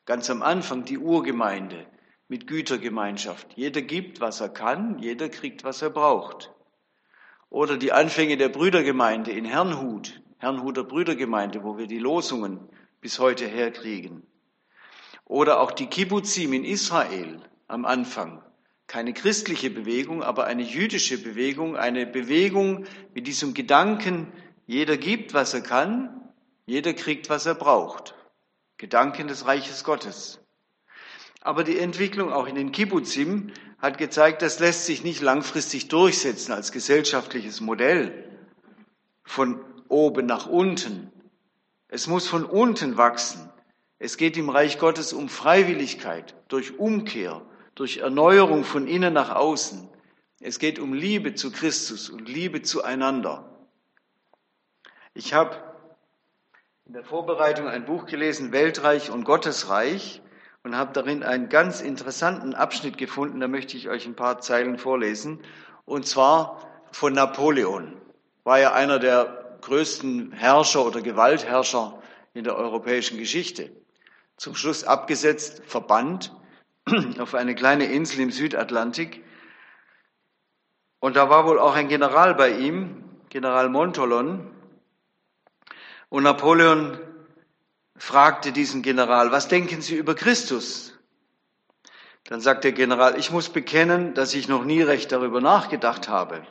Ganz 0.05 0.29
am 0.29 0.41
Anfang 0.41 0.83
die 0.83 0.97
Urgemeinde 0.97 1.87
mit 2.27 2.45
Gütergemeinschaft. 2.45 3.47
Jeder 3.55 3.81
gibt, 3.81 4.19
was 4.19 4.41
er 4.41 4.49
kann, 4.49 4.99
jeder 4.99 5.29
kriegt, 5.29 5.63
was 5.63 5.81
er 5.81 5.89
braucht. 5.89 6.51
Oder 7.49 7.77
die 7.77 7.93
Anfänge 7.93 8.37
der 8.37 8.49
Brüdergemeinde 8.49 9.31
in 9.31 9.45
Herrnhut, 9.45 10.21
Herrnhuter 10.37 10.83
Brüdergemeinde, 10.83 11.63
wo 11.63 11.77
wir 11.77 11.87
die 11.87 11.97
Losungen 11.97 12.59
bis 13.01 13.19
heute 13.19 13.47
herkriegen. 13.47 14.23
Oder 15.25 15.59
auch 15.59 15.71
die 15.71 15.87
Kibbutzim 15.87 16.53
in 16.53 16.65
Israel 16.65 17.39
am 17.67 17.85
Anfang. 17.85 18.43
Keine 18.89 19.13
christliche 19.13 19.69
Bewegung, 19.69 20.23
aber 20.23 20.45
eine 20.47 20.63
jüdische 20.63 21.21
Bewegung, 21.21 21.77
eine 21.77 22.07
Bewegung 22.07 22.85
mit 23.13 23.27
diesem 23.27 23.53
Gedanken, 23.53 24.31
jeder 24.65 24.97
gibt, 24.97 25.35
was 25.35 25.53
er 25.53 25.61
kann, 25.61 26.19
jeder 26.65 26.95
kriegt, 26.95 27.29
was 27.29 27.45
er 27.45 27.53
braucht. 27.53 28.15
Gedanken 28.77 29.27
des 29.27 29.45
Reiches 29.45 29.83
Gottes. 29.83 30.39
Aber 31.41 31.63
die 31.63 31.77
Entwicklung 31.77 32.33
auch 32.33 32.47
in 32.47 32.55
den 32.55 32.71
Kibbutzim 32.71 33.51
hat 33.77 33.99
gezeigt, 33.99 34.41
das 34.41 34.57
lässt 34.57 34.87
sich 34.87 35.03
nicht 35.03 35.21
langfristig 35.21 35.87
durchsetzen 35.89 36.51
als 36.51 36.71
gesellschaftliches 36.71 37.61
Modell 37.61 38.27
von 39.23 39.63
oben 39.87 40.25
nach 40.25 40.47
unten. 40.47 41.11
Es 41.89 42.07
muss 42.07 42.27
von 42.27 42.43
unten 42.43 42.97
wachsen. 42.97 43.51
Es 43.99 44.17
geht 44.17 44.35
im 44.35 44.49
Reich 44.49 44.79
Gottes 44.79 45.13
um 45.13 45.29
Freiwilligkeit, 45.29 46.33
durch 46.47 46.79
Umkehr, 46.79 47.45
durch 47.79 47.99
Erneuerung 47.99 48.65
von 48.65 48.87
innen 48.87 49.13
nach 49.13 49.33
außen. 49.33 49.87
Es 50.41 50.59
geht 50.59 50.79
um 50.79 50.93
Liebe 50.93 51.33
zu 51.33 51.49
Christus 51.49 52.09
und 52.09 52.27
Liebe 52.27 52.61
zueinander. 52.61 53.57
Ich 55.13 55.33
habe 55.33 55.55
in 56.85 56.91
der 56.91 57.05
Vorbereitung 57.05 57.69
ein 57.69 57.85
Buch 57.85 58.05
gelesen, 58.05 58.51
Weltreich 58.51 59.11
und 59.11 59.23
Gottesreich, 59.23 60.21
und 60.63 60.75
habe 60.75 60.91
darin 60.91 61.23
einen 61.23 61.47
ganz 61.47 61.79
interessanten 61.79 62.53
Abschnitt 62.53 62.97
gefunden, 62.97 63.39
da 63.39 63.47
möchte 63.47 63.77
ich 63.77 63.87
euch 63.87 64.05
ein 64.05 64.15
paar 64.17 64.41
Zeilen 64.41 64.77
vorlesen, 64.77 65.41
und 65.85 66.05
zwar 66.05 66.69
von 66.91 67.13
Napoleon. 67.13 67.95
War 68.43 68.59
ja 68.59 68.73
einer 68.73 68.99
der 68.99 69.57
größten 69.61 70.33
Herrscher 70.33 70.85
oder 70.85 71.01
Gewaltherrscher 71.01 72.01
in 72.33 72.43
der 72.43 72.57
europäischen 72.57 73.17
Geschichte. 73.17 73.71
Zum 74.35 74.53
Schluss 74.53 74.83
abgesetzt, 74.83 75.61
verbannt 75.65 76.35
auf 77.19 77.35
eine 77.35 77.55
kleine 77.55 77.85
Insel 77.85 78.21
im 78.21 78.31
Südatlantik. 78.31 79.23
Und 80.99 81.15
da 81.15 81.29
war 81.29 81.45
wohl 81.45 81.59
auch 81.59 81.75
ein 81.75 81.87
General 81.87 82.35
bei 82.35 82.51
ihm, 82.51 83.03
General 83.29 83.69
Montolon, 83.69 84.51
und 86.09 86.23
Napoleon 86.23 86.97
fragte 87.95 88.51
diesen 88.51 88.81
General, 88.81 89.31
was 89.31 89.47
denken 89.47 89.81
Sie 89.81 89.95
über 89.95 90.15
Christus? 90.15 90.97
Dann 92.23 92.41
sagt 92.41 92.63
der 92.63 92.71
General, 92.71 93.17
ich 93.17 93.31
muss 93.31 93.49
bekennen, 93.49 94.15
dass 94.15 94.33
ich 94.33 94.47
noch 94.47 94.63
nie 94.63 94.81
recht 94.81 95.11
darüber 95.11 95.39
nachgedacht 95.39 96.09
habe. 96.09 96.45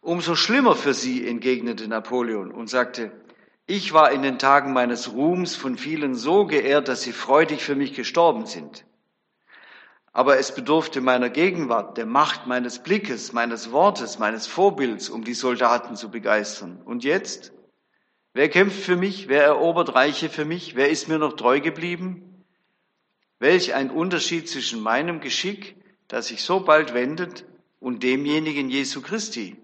Umso 0.00 0.34
schlimmer 0.34 0.74
für 0.74 0.94
Sie, 0.94 1.26
entgegnete 1.26 1.88
Napoleon 1.88 2.50
und 2.50 2.68
sagte, 2.68 3.12
ich 3.66 3.92
war 3.92 4.12
in 4.12 4.22
den 4.22 4.38
Tagen 4.38 4.72
meines 4.72 5.12
Ruhms 5.12 5.56
von 5.56 5.76
vielen 5.76 6.14
so 6.14 6.46
geehrt, 6.46 6.86
dass 6.86 7.02
sie 7.02 7.12
freudig 7.12 7.64
für 7.64 7.74
mich 7.74 7.94
gestorben 7.94 8.46
sind. 8.46 8.85
Aber 10.16 10.38
es 10.38 10.54
bedurfte 10.54 11.02
meiner 11.02 11.28
Gegenwart, 11.28 11.98
der 11.98 12.06
Macht 12.06 12.46
meines 12.46 12.78
Blickes, 12.78 13.34
meines 13.34 13.70
Wortes, 13.70 14.18
meines 14.18 14.46
Vorbilds, 14.46 15.10
um 15.10 15.24
die 15.24 15.34
Soldaten 15.34 15.94
zu 15.94 16.10
begeistern. 16.10 16.80
Und 16.86 17.04
jetzt? 17.04 17.52
Wer 18.32 18.48
kämpft 18.48 18.82
für 18.82 18.96
mich? 18.96 19.28
Wer 19.28 19.42
erobert 19.42 19.94
Reiche 19.94 20.30
für 20.30 20.46
mich? 20.46 20.74
Wer 20.74 20.88
ist 20.88 21.08
mir 21.08 21.18
noch 21.18 21.34
treu 21.34 21.60
geblieben? 21.60 22.46
Welch 23.40 23.74
ein 23.74 23.90
Unterschied 23.90 24.48
zwischen 24.48 24.80
meinem 24.80 25.20
Geschick, 25.20 25.76
das 26.08 26.28
sich 26.28 26.44
so 26.44 26.60
bald 26.60 26.94
wendet, 26.94 27.44
und 27.78 28.02
demjenigen 28.02 28.70
Jesu 28.70 29.02
Christi. 29.02 29.58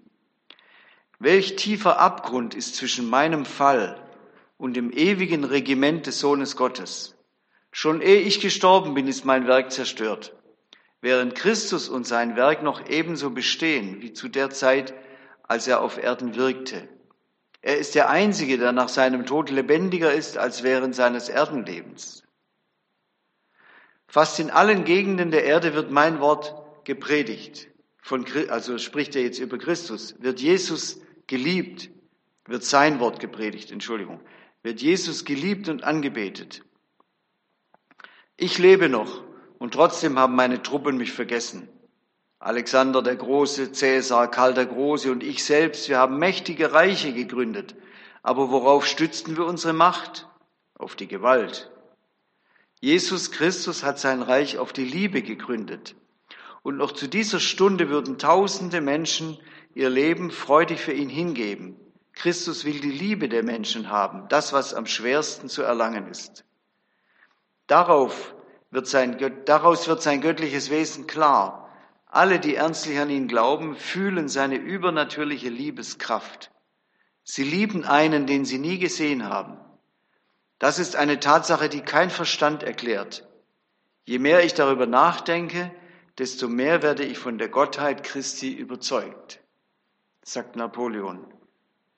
Welch 1.17 1.55
tiefer 1.55 1.97
Abgrund 1.97 2.53
ist 2.53 2.75
zwischen 2.75 3.09
meinem 3.09 3.45
Fall 3.45 3.99
und 4.59 4.75
dem 4.75 4.91
ewigen 4.91 5.45
Regiment 5.45 6.05
des 6.05 6.19
Sohnes 6.19 6.55
Gottes. 6.55 7.15
Schon 7.71 8.01
ehe 8.01 8.21
ich 8.21 8.39
gestorben 8.39 8.93
bin, 8.93 9.07
ist 9.07 9.25
mein 9.25 9.47
Werk 9.47 9.71
zerstört. 9.71 10.35
Während 11.03 11.35
Christus 11.35 11.89
und 11.89 12.07
sein 12.07 12.37
Werk 12.37 12.63
noch 12.63 12.87
ebenso 12.87 13.31
bestehen 13.31 14.01
wie 14.01 14.13
zu 14.13 14.29
der 14.29 14.51
Zeit, 14.51 14.93
als 15.43 15.67
er 15.67 15.81
auf 15.81 16.01
Erden 16.01 16.35
wirkte. 16.35 16.87
Er 17.61 17.77
ist 17.77 17.93
der 17.95 18.09
Einzige, 18.09 18.57
der 18.57 18.71
nach 18.71 18.87
seinem 18.87 19.25
Tod 19.25 19.49
lebendiger 19.49 20.13
ist 20.13 20.37
als 20.37 20.63
während 20.63 20.95
seines 20.95 21.27
Erdenlebens. 21.27 22.23
Fast 24.07 24.39
in 24.39 24.49
allen 24.49 24.85
Gegenden 24.85 25.29
der 25.29 25.43
Erde 25.43 25.73
wird 25.73 25.91
mein 25.91 26.21
Wort 26.21 26.55
gepredigt. 26.85 27.67
Von, 28.01 28.25
also 28.47 28.77
spricht 28.77 29.17
er 29.17 29.23
jetzt 29.23 29.39
über 29.39 29.57
Christus. 29.57 30.15
Wird 30.19 30.39
Jesus 30.39 31.01
geliebt. 31.27 31.89
wird 32.45 32.63
sein 32.63 33.01
Wort 33.01 33.19
gepredigt, 33.19 33.71
Entschuldigung, 33.71 34.21
wird 34.61 34.81
Jesus 34.81 35.25
geliebt 35.25 35.67
und 35.67 35.83
angebetet. 35.83 36.63
Ich 38.37 38.57
lebe 38.57 38.87
noch 38.87 39.32
und 39.63 39.75
trotzdem 39.75 40.19
haben 40.19 40.35
meine 40.35 40.61
Truppen 40.61 40.97
mich 40.97 41.13
vergessen. 41.13 41.69
Alexander 42.37 43.01
der 43.01 43.15
Große, 43.15 43.71
Cäsar, 43.71 44.29
Karl 44.29 44.53
der 44.53 44.65
Große 44.65 45.09
und 45.09 45.23
ich 45.23 45.45
selbst, 45.45 45.87
wir 45.87 45.99
haben 45.99 46.19
mächtige 46.19 46.73
Reiche 46.73 47.13
gegründet. 47.13 47.73
Aber 48.23 48.51
worauf 48.51 48.85
stützten 48.85 49.37
wir 49.37 49.45
unsere 49.45 49.71
Macht? 49.71 50.27
Auf 50.75 50.97
die 50.97 51.07
Gewalt. 51.07 51.71
Jesus 52.81 53.31
Christus 53.31 53.85
hat 53.85 53.99
sein 53.99 54.21
Reich 54.21 54.57
auf 54.57 54.73
die 54.73 54.83
Liebe 54.83 55.21
gegründet. 55.21 55.95
Und 56.61 56.75
noch 56.75 56.91
zu 56.91 57.07
dieser 57.07 57.39
Stunde 57.39 57.87
würden 57.87 58.17
tausende 58.17 58.81
Menschen 58.81 59.37
ihr 59.75 59.89
Leben 59.89 60.29
freudig 60.31 60.81
für 60.81 60.91
ihn 60.91 61.07
hingeben. 61.07 61.77
Christus 62.11 62.65
will 62.65 62.81
die 62.81 62.91
Liebe 62.91 63.29
der 63.29 63.43
Menschen 63.43 63.89
haben, 63.89 64.27
das, 64.27 64.51
was 64.51 64.73
am 64.73 64.87
schwersten 64.87 65.47
zu 65.47 65.61
erlangen 65.61 66.07
ist. 66.07 66.43
Darauf 67.67 68.35
wird 68.73 68.87
sein, 68.87 69.17
daraus 69.45 69.87
wird 69.87 70.01
sein 70.01 70.19
göttliches 70.19 70.69
Wesen 70.69 71.05
klar. 71.07 71.69
Alle, 72.07 72.39
die 72.39 72.55
ernstlich 72.55 72.99
an 72.99 73.09
ihn 73.09 73.27
glauben, 73.27 73.75
fühlen 73.75 74.27
seine 74.27 74.55
übernatürliche 74.55 75.49
Liebeskraft. 75.49 76.51
Sie 77.23 77.43
lieben 77.43 77.85
einen, 77.85 78.25
den 78.27 78.45
sie 78.45 78.57
nie 78.57 78.79
gesehen 78.79 79.29
haben. 79.29 79.57
Das 80.59 80.79
ist 80.79 80.95
eine 80.95 81.19
Tatsache, 81.19 81.69
die 81.69 81.81
kein 81.81 82.09
Verstand 82.09 82.63
erklärt. 82.63 83.27
Je 84.05 84.19
mehr 84.19 84.43
ich 84.43 84.53
darüber 84.53 84.85
nachdenke, 84.85 85.71
desto 86.17 86.47
mehr 86.47 86.81
werde 86.81 87.03
ich 87.03 87.17
von 87.17 87.37
der 87.37 87.49
Gottheit 87.49 88.03
Christi 88.03 88.51
überzeugt, 88.53 89.39
sagt 90.23 90.55
Napoleon, 90.55 91.25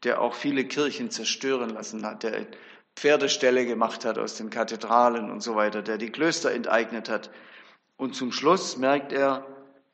der 0.04 0.22
auch 0.22 0.34
viele 0.34 0.66
Kirchen 0.66 1.10
zerstören 1.10 1.70
lassen 1.70 2.06
hat, 2.06 2.24
der 2.24 2.48
Pferdeställe 2.95 3.65
gemacht 3.65 4.05
hat 4.05 4.17
aus 4.17 4.36
den 4.36 4.49
Kathedralen 4.49 5.29
und 5.29 5.41
so 5.41 5.55
weiter, 5.55 5.81
der 5.81 5.97
die 5.97 6.12
Klöster 6.12 6.51
enteignet 6.51 7.10
hat. 7.10 7.29
Und 7.97 8.15
zum 8.15 8.31
Schluss 8.31 8.77
merkt 8.77 9.12
er, 9.12 9.45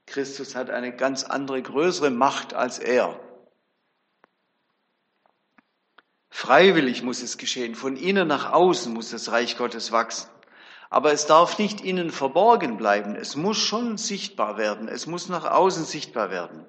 Christus 0.05 0.55
hat 0.55 0.69
eine 0.69 0.95
ganz 0.95 1.23
andere, 1.23 1.61
größere 1.61 2.09
Macht 2.11 2.53
als 2.53 2.79
er. 2.79 3.19
Freiwillig 6.29 7.03
muss 7.03 7.21
es 7.21 7.37
geschehen, 7.37 7.75
von 7.75 7.97
innen 7.97 8.27
nach 8.27 8.51
außen 8.51 8.93
muss 8.93 9.11
das 9.11 9.31
Reich 9.31 9.57
Gottes 9.57 9.91
wachsen. 9.91 10.29
Aber 10.89 11.13
es 11.13 11.25
darf 11.25 11.57
nicht 11.57 11.81
innen 11.81 12.11
verborgen 12.11 12.77
bleiben, 12.77 13.15
es 13.15 13.35
muss 13.35 13.57
schon 13.57 13.97
sichtbar 13.97 14.57
werden, 14.57 14.87
es 14.87 15.07
muss 15.07 15.29
nach 15.29 15.45
außen 15.45 15.85
sichtbar 15.85 16.31
werden. 16.31 16.65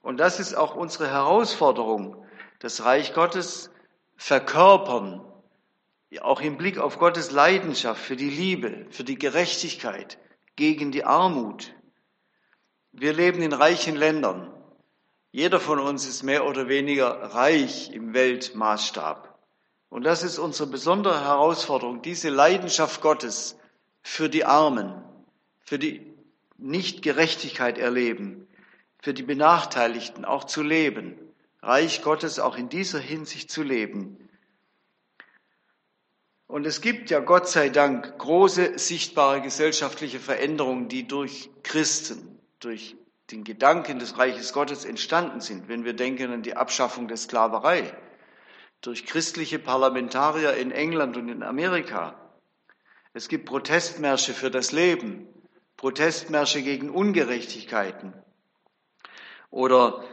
Und 0.00 0.18
das 0.18 0.38
ist 0.38 0.54
auch 0.54 0.76
unsere 0.76 1.10
Herausforderung, 1.10 2.24
das 2.60 2.84
Reich 2.84 3.14
Gottes 3.14 3.70
verkörpern, 4.16 5.20
auch 6.20 6.40
im 6.40 6.56
Blick 6.56 6.78
auf 6.78 6.98
Gottes 6.98 7.30
Leidenschaft 7.32 8.00
für 8.00 8.16
die 8.16 8.30
Liebe, 8.30 8.86
für 8.90 9.04
die 9.04 9.18
Gerechtigkeit, 9.18 10.18
gegen 10.56 10.92
die 10.92 11.04
Armut, 11.04 11.74
wir 12.92 13.12
leben 13.12 13.42
in 13.42 13.52
reichen 13.52 13.96
Ländern. 13.96 14.52
Jeder 15.32 15.58
von 15.58 15.80
uns 15.80 16.06
ist 16.06 16.22
mehr 16.22 16.46
oder 16.46 16.68
weniger 16.68 17.10
reich 17.34 17.90
im 17.90 18.14
Weltmaßstab. 18.14 19.36
Und 19.88 20.04
das 20.04 20.22
ist 20.22 20.38
unsere 20.38 20.68
besondere 20.70 21.20
Herausforderung, 21.24 22.02
diese 22.02 22.28
Leidenschaft 22.28 23.00
Gottes 23.00 23.58
für 24.00 24.28
die 24.28 24.44
Armen, 24.44 25.02
für 25.60 25.78
die 25.80 26.14
Nichtgerechtigkeit 26.56 27.78
erleben, 27.78 28.46
für 29.00 29.12
die 29.12 29.24
Benachteiligten 29.24 30.24
auch 30.24 30.44
zu 30.44 30.62
leben, 30.62 31.18
Reich 31.64 32.02
Gottes 32.02 32.38
auch 32.38 32.56
in 32.56 32.68
dieser 32.68 32.98
Hinsicht 32.98 33.50
zu 33.50 33.62
leben. 33.62 34.28
Und 36.46 36.66
es 36.66 36.80
gibt 36.80 37.10
ja 37.10 37.20
Gott 37.20 37.48
sei 37.48 37.70
Dank 37.70 38.18
große 38.18 38.78
sichtbare 38.78 39.40
gesellschaftliche 39.40 40.20
Veränderungen, 40.20 40.88
die 40.88 41.08
durch 41.08 41.50
Christen, 41.62 42.38
durch 42.60 42.96
den 43.30 43.44
Gedanken 43.44 43.98
des 43.98 44.18
Reiches 44.18 44.52
Gottes 44.52 44.84
entstanden 44.84 45.40
sind, 45.40 45.68
wenn 45.68 45.84
wir 45.84 45.94
denken 45.94 46.30
an 46.32 46.42
die 46.42 46.56
Abschaffung 46.56 47.08
der 47.08 47.16
Sklaverei, 47.16 47.96
durch 48.82 49.06
christliche 49.06 49.58
Parlamentarier 49.58 50.54
in 50.54 50.70
England 50.70 51.16
und 51.16 51.28
in 51.28 51.42
Amerika. 51.42 52.14
Es 53.14 53.28
gibt 53.28 53.46
Protestmärsche 53.46 54.34
für 54.34 54.50
das 54.50 54.72
Leben, 54.72 55.26
Protestmärsche 55.78 56.62
gegen 56.62 56.90
Ungerechtigkeiten. 56.90 58.12
Oder 59.50 60.04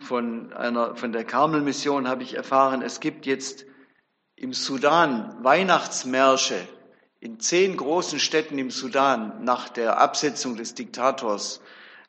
von 0.00 0.52
einer, 0.52 0.96
von 0.96 1.12
der 1.12 1.24
Karmelmission 1.24 2.08
habe 2.08 2.22
ich 2.22 2.34
erfahren, 2.34 2.82
es 2.82 3.00
gibt 3.00 3.26
jetzt 3.26 3.64
im 4.36 4.52
Sudan 4.52 5.36
Weihnachtsmärsche 5.42 6.56
in 7.20 7.38
zehn 7.38 7.76
großen 7.76 8.18
Städten 8.18 8.58
im 8.58 8.70
Sudan 8.70 9.44
nach 9.44 9.68
der 9.68 9.98
Absetzung 9.98 10.56
des 10.56 10.74
Diktators 10.74 11.60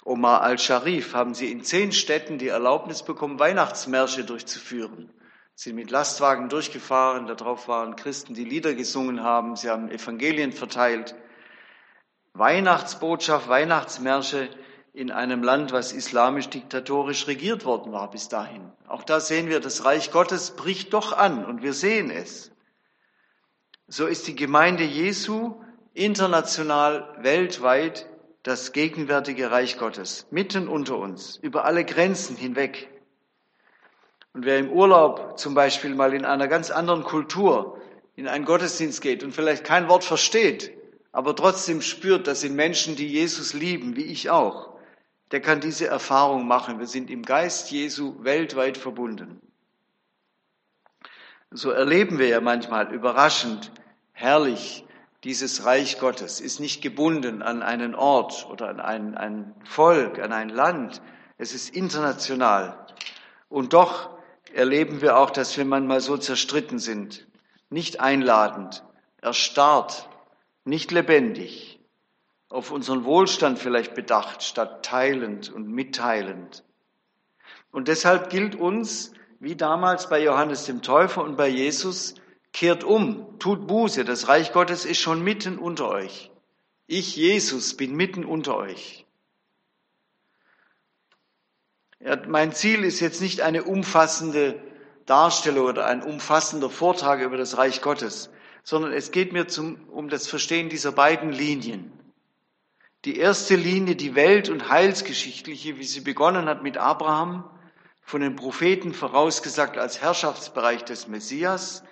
Omar 0.03 0.41
al-Sharif 0.41 1.13
haben 1.13 1.35
sie 1.35 1.51
in 1.51 1.63
zehn 1.63 1.91
Städten 1.91 2.39
die 2.39 2.47
Erlaubnis 2.47 3.03
bekommen, 3.03 3.37
Weihnachtsmärsche 3.37 4.23
durchzuführen. 4.23 5.13
Sie 5.53 5.69
sind 5.69 5.75
mit 5.75 5.91
Lastwagen 5.91 6.49
durchgefahren, 6.49 7.27
darauf 7.27 7.67
waren 7.67 7.95
Christen, 7.95 8.33
die 8.33 8.43
Lieder 8.43 8.73
gesungen 8.73 9.21
haben, 9.21 9.55
sie 9.55 9.69
haben 9.69 9.91
Evangelien 9.91 10.53
verteilt. 10.53 11.13
Weihnachtsbotschaft, 12.33 13.47
Weihnachtsmärsche 13.47 14.49
in 14.93 15.11
einem 15.11 15.41
Land, 15.41 15.71
was 15.71 15.93
islamisch 15.93 16.49
diktatorisch 16.49 17.27
regiert 17.27 17.65
worden 17.65 17.91
war 17.91 18.11
bis 18.11 18.27
dahin. 18.27 18.71
Auch 18.87 19.03
da 19.03 19.19
sehen 19.19 19.47
wir, 19.47 19.59
das 19.59 19.85
Reich 19.85 20.11
Gottes 20.11 20.51
bricht 20.51 20.93
doch 20.93 21.13
an 21.13 21.45
und 21.45 21.61
wir 21.61 21.73
sehen 21.73 22.11
es. 22.11 22.51
So 23.87 24.05
ist 24.05 24.27
die 24.27 24.35
Gemeinde 24.35 24.83
Jesu 24.83 25.55
international, 25.93 27.15
weltweit 27.19 28.07
das 28.43 28.71
gegenwärtige 28.71 29.51
Reich 29.51 29.77
Gottes 29.77 30.27
mitten 30.31 30.67
unter 30.67 30.97
uns, 30.97 31.37
über 31.37 31.65
alle 31.65 31.85
Grenzen 31.85 32.35
hinweg. 32.35 32.89
Und 34.33 34.45
wer 34.45 34.57
im 34.57 34.71
Urlaub 34.71 35.37
zum 35.37 35.53
Beispiel 35.53 35.93
mal 35.93 36.13
in 36.13 36.25
einer 36.25 36.47
ganz 36.47 36.71
anderen 36.71 37.03
Kultur 37.03 37.77
in 38.15 38.27
einen 38.27 38.45
Gottesdienst 38.45 39.01
geht 39.01 39.23
und 39.23 39.33
vielleicht 39.33 39.63
kein 39.63 39.89
Wort 39.89 40.03
versteht, 40.03 40.71
aber 41.11 41.35
trotzdem 41.35 41.81
spürt, 41.81 42.27
das 42.27 42.41
sind 42.41 42.55
Menschen, 42.55 42.95
die 42.95 43.07
Jesus 43.07 43.53
lieben, 43.53 43.95
wie 43.95 44.03
ich 44.03 44.29
auch, 44.29 44.70
der 45.31 45.41
kann 45.41 45.61
diese 45.61 45.87
Erfahrung 45.87 46.47
machen. 46.47 46.79
Wir 46.79 46.87
sind 46.87 47.09
im 47.09 47.23
Geist 47.23 47.71
Jesu 47.71 48.15
weltweit 48.23 48.77
verbunden. 48.77 49.41
So 51.51 51.71
erleben 51.71 52.19
wir 52.19 52.27
ja 52.27 52.41
manchmal 52.41 52.93
überraschend, 52.93 53.71
herrlich, 54.13 54.85
dieses 55.23 55.65
Reich 55.65 55.99
Gottes 55.99 56.39
ist 56.39 56.59
nicht 56.59 56.81
gebunden 56.81 57.41
an 57.43 57.61
einen 57.61 57.93
Ort 57.93 58.47
oder 58.49 58.69
an 58.69 58.79
ein, 58.79 59.15
ein 59.15 59.53
Volk, 59.65 60.19
an 60.19 60.33
ein 60.33 60.49
Land. 60.49 61.01
Es 61.37 61.53
ist 61.53 61.75
international. 61.75 62.87
Und 63.49 63.73
doch 63.73 64.09
erleben 64.53 65.01
wir 65.01 65.17
auch, 65.17 65.29
dass 65.29 65.55
wir 65.57 65.65
manchmal 65.65 66.01
so 66.01 66.17
zerstritten 66.17 66.79
sind, 66.79 67.27
nicht 67.69 67.99
einladend, 67.99 68.83
erstarrt, 69.21 70.09
nicht 70.65 70.91
lebendig, 70.91 71.70
auf 72.51 72.71
unseren 72.71 73.05
Wohlstand 73.05 73.59
vielleicht 73.59 73.95
bedacht, 73.95 74.43
statt 74.43 74.83
teilend 74.85 75.51
und 75.51 75.67
mitteilend. 75.67 76.63
Und 77.71 77.87
deshalb 77.87 78.29
gilt 78.29 78.55
uns, 78.55 79.13
wie 79.39 79.55
damals 79.55 80.09
bei 80.09 80.21
Johannes 80.21 80.65
dem 80.65 80.81
Täufer 80.81 81.23
und 81.23 81.37
bei 81.37 81.47
Jesus, 81.47 82.15
Kehrt 82.53 82.83
um, 82.83 83.39
tut 83.39 83.65
Buße, 83.65 84.03
das 84.03 84.27
Reich 84.27 84.51
Gottes 84.51 84.83
ist 84.83 84.99
schon 84.99 85.23
mitten 85.23 85.57
unter 85.57 85.87
euch. 85.87 86.31
Ich, 86.85 87.15
Jesus, 87.15 87.77
bin 87.77 87.95
mitten 87.95 88.25
unter 88.25 88.57
euch. 88.57 89.05
Ja, 92.01 92.17
mein 92.27 92.51
Ziel 92.51 92.83
ist 92.83 92.99
jetzt 92.99 93.21
nicht 93.21 93.39
eine 93.39 93.63
umfassende 93.63 94.61
Darstellung 95.05 95.67
oder 95.67 95.85
ein 95.85 96.03
umfassender 96.03 96.69
Vortrag 96.69 97.21
über 97.21 97.37
das 97.37 97.57
Reich 97.57 97.81
Gottes, 97.81 98.29
sondern 98.63 98.91
es 98.91 99.11
geht 99.11 99.31
mir 99.31 99.47
zum, 99.47 99.87
um 99.89 100.09
das 100.09 100.27
Verstehen 100.27 100.67
dieser 100.67 100.91
beiden 100.91 101.31
Linien. 101.31 102.00
Die 103.05 103.17
erste 103.17 103.55
Linie, 103.55 103.95
die 103.95 104.13
welt- 104.13 104.49
und 104.49 104.69
heilsgeschichtliche, 104.69 105.77
wie 105.77 105.83
sie 105.83 106.01
begonnen 106.01 106.47
hat 106.47 106.61
mit 106.61 106.77
Abraham, 106.77 107.49
von 108.03 108.21
den 108.21 108.35
Propheten 108.35 108.93
vorausgesagt 108.93 109.77
als 109.77 110.01
Herrschaftsbereich 110.01 110.83
des 110.83 111.07
Messias, 111.07 111.83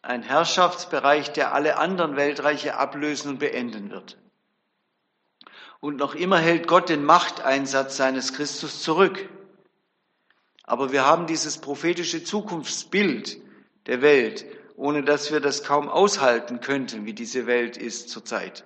ein 0.00 0.22
Herrschaftsbereich, 0.22 1.32
der 1.32 1.54
alle 1.54 1.76
anderen 1.76 2.16
Weltreiche 2.16 2.76
ablösen 2.76 3.32
und 3.32 3.38
beenden 3.40 3.90
wird. 3.90 4.16
Und 5.80 5.96
noch 5.96 6.14
immer 6.14 6.38
hält 6.38 6.66
Gott 6.66 6.88
den 6.88 7.04
Machteinsatz 7.04 7.96
seines 7.96 8.32
Christus 8.32 8.82
zurück. 8.82 9.28
Aber 10.62 10.92
wir 10.92 11.04
haben 11.04 11.26
dieses 11.26 11.58
prophetische 11.58 12.24
Zukunftsbild 12.24 13.38
der 13.86 14.00
Welt, 14.00 14.46
ohne 14.76 15.02
dass 15.02 15.30
wir 15.30 15.40
das 15.40 15.62
kaum 15.62 15.88
aushalten 15.88 16.60
könnten, 16.60 17.04
wie 17.04 17.12
diese 17.12 17.46
Welt 17.46 17.76
ist 17.76 18.08
zurzeit. 18.08 18.64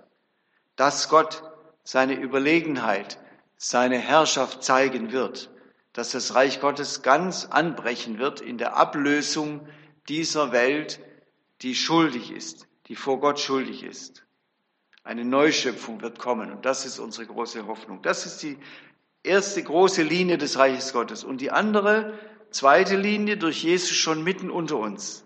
Dass 0.77 1.09
Gott 1.09 1.43
seine 1.87 2.21
Überlegenheit, 2.21 3.19
seine 3.57 3.99
Herrschaft 3.99 4.65
zeigen 4.65 5.13
wird, 5.13 5.51
dass 5.93 6.11
das 6.11 6.35
Reich 6.35 6.61
Gottes 6.61 7.03
ganz 7.03 7.47
anbrechen 7.47 8.19
wird 8.19 8.41
in 8.41 8.59
der 8.59 8.77
Ablösung 8.77 9.67
dieser 10.09 10.51
Welt, 10.51 11.01
die 11.63 11.77
schuldig 11.77 12.33
ist, 12.33 12.67
die 12.89 12.97
vor 12.97 13.21
Gott 13.21 13.39
schuldig 13.39 13.85
ist. 13.85 14.25
Eine 15.05 15.25
Neuschöpfung 15.25 16.03
wird 16.03 16.19
kommen 16.19 16.51
und 16.51 16.67
das 16.67 16.85
ist 16.85 16.99
unsere 16.99 17.27
große 17.27 17.69
Hoffnung. 17.69 18.03
Das 18.03 18.27
ist 18.27 18.43
die 18.43 18.59
erste 19.23 19.63
große 19.63 20.03
Linie 20.03 20.39
des 20.39 20.59
Reiches 20.59 20.93
Gottes. 20.93 21.23
Und 21.23 21.41
die 21.41 21.53
andere, 21.53 22.19
zweite 22.51 22.97
Linie 22.97 23.37
durch 23.37 23.63
Jesus 23.63 23.97
schon 23.97 24.25
mitten 24.25 24.51
unter 24.51 24.77
uns. 24.77 25.25